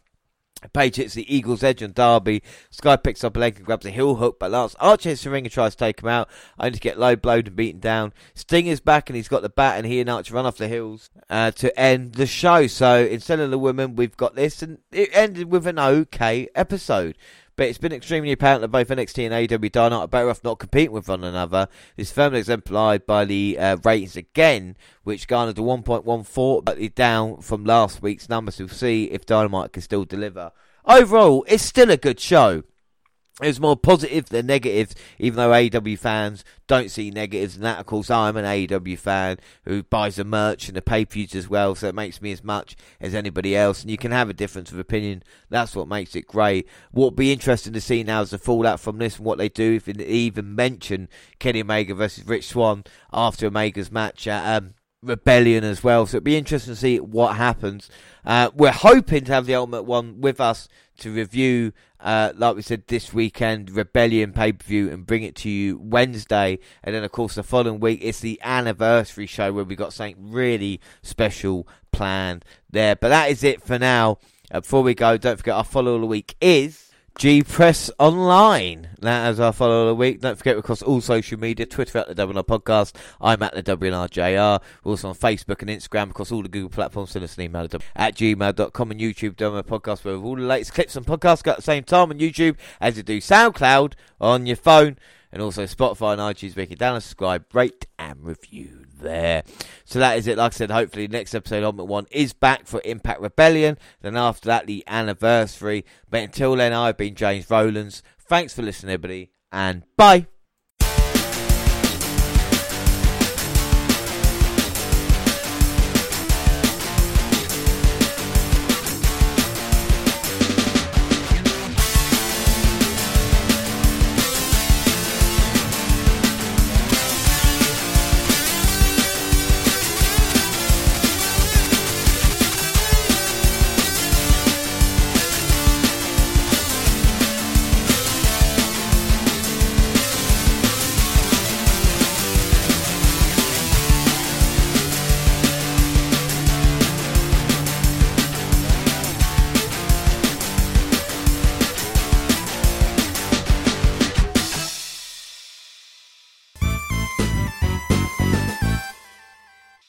[0.73, 2.41] Page hits the Ego's Edge on Darby.
[2.71, 5.29] Sky picks up a leg and grabs a heel hook, but Lance Archer hits the
[5.29, 6.29] ring and tries to take him out,
[6.59, 8.11] only to get low blowed and beaten down.
[8.33, 10.67] Sting is back and he's got the bat, and he and Archer run off the
[10.67, 12.65] hills uh, to end the show.
[12.65, 17.17] So instead of the women, we've got this, and it ended with an okay episode.
[17.57, 20.91] But it's been extremely apparent that both NXT and AEW are better off not competing
[20.91, 21.67] with one another.
[21.95, 27.41] This is firmly exemplified by the uh, ratings again, which garnered a 1.14, but down
[27.41, 28.59] from last week's numbers.
[28.59, 30.51] We'll see if Dynamite can still deliver.
[30.85, 32.61] Overall, it's still a good show
[33.39, 37.55] it was more positive than negative, even though AEW fans don't see negatives.
[37.55, 41.03] And that, of course, I'm an AEW fan who buys the merch and the pay
[41.03, 43.83] views as well, so it makes me as much as anybody else.
[43.83, 45.21] And you can have a difference of opinion.
[45.49, 46.67] That's what makes it great.
[46.89, 49.73] What'll be interesting to see now is the fallout from this and what they do,
[49.73, 51.07] if they even mention
[51.37, 54.73] Kenny Omega versus Rich Swann after Omega's match at um,
[55.03, 56.07] Rebellion as well.
[56.07, 57.87] So it'll be interesting to see what happens.
[58.27, 60.67] Uh, we're hoping to have the Ultimate One with us
[60.97, 61.71] to review,
[62.01, 65.77] uh, like we said, this weekend Rebellion pay per view and bring it to you
[65.77, 66.59] Wednesday.
[66.83, 70.29] And then, of course, the following week it's the anniversary show where we got something
[70.29, 72.97] really special planned there.
[72.97, 74.17] But that is it for now.
[74.51, 76.86] Uh, before we go, don't forget our follow of the week is
[77.17, 78.89] G Press Online.
[78.99, 80.21] That as our follow of the week.
[80.21, 82.93] Don't forget, across all social media Twitter at the WNR Podcast.
[83.19, 84.61] I'm at the WNRJR.
[84.83, 87.11] We're also on Facebook and Instagram, across all the Google platforms.
[87.11, 90.95] Send us an email at gmail.com and YouTube, WNR Podcast, where all the latest clips
[90.95, 94.97] and podcasts at the same time on YouTube as you do SoundCloud on your phone
[95.31, 96.55] and also Spotify and iTunes.
[96.55, 99.43] Where can download, subscribe, rate, and review there.
[99.85, 100.37] So that is it.
[100.37, 103.77] Like I said, hopefully next episode of One is back for Impact Rebellion.
[104.01, 105.85] Then after that, the anniversary.
[106.09, 108.03] But until then, I've been James Rowlands.
[108.19, 110.27] Thanks for listening, everybody, and bye.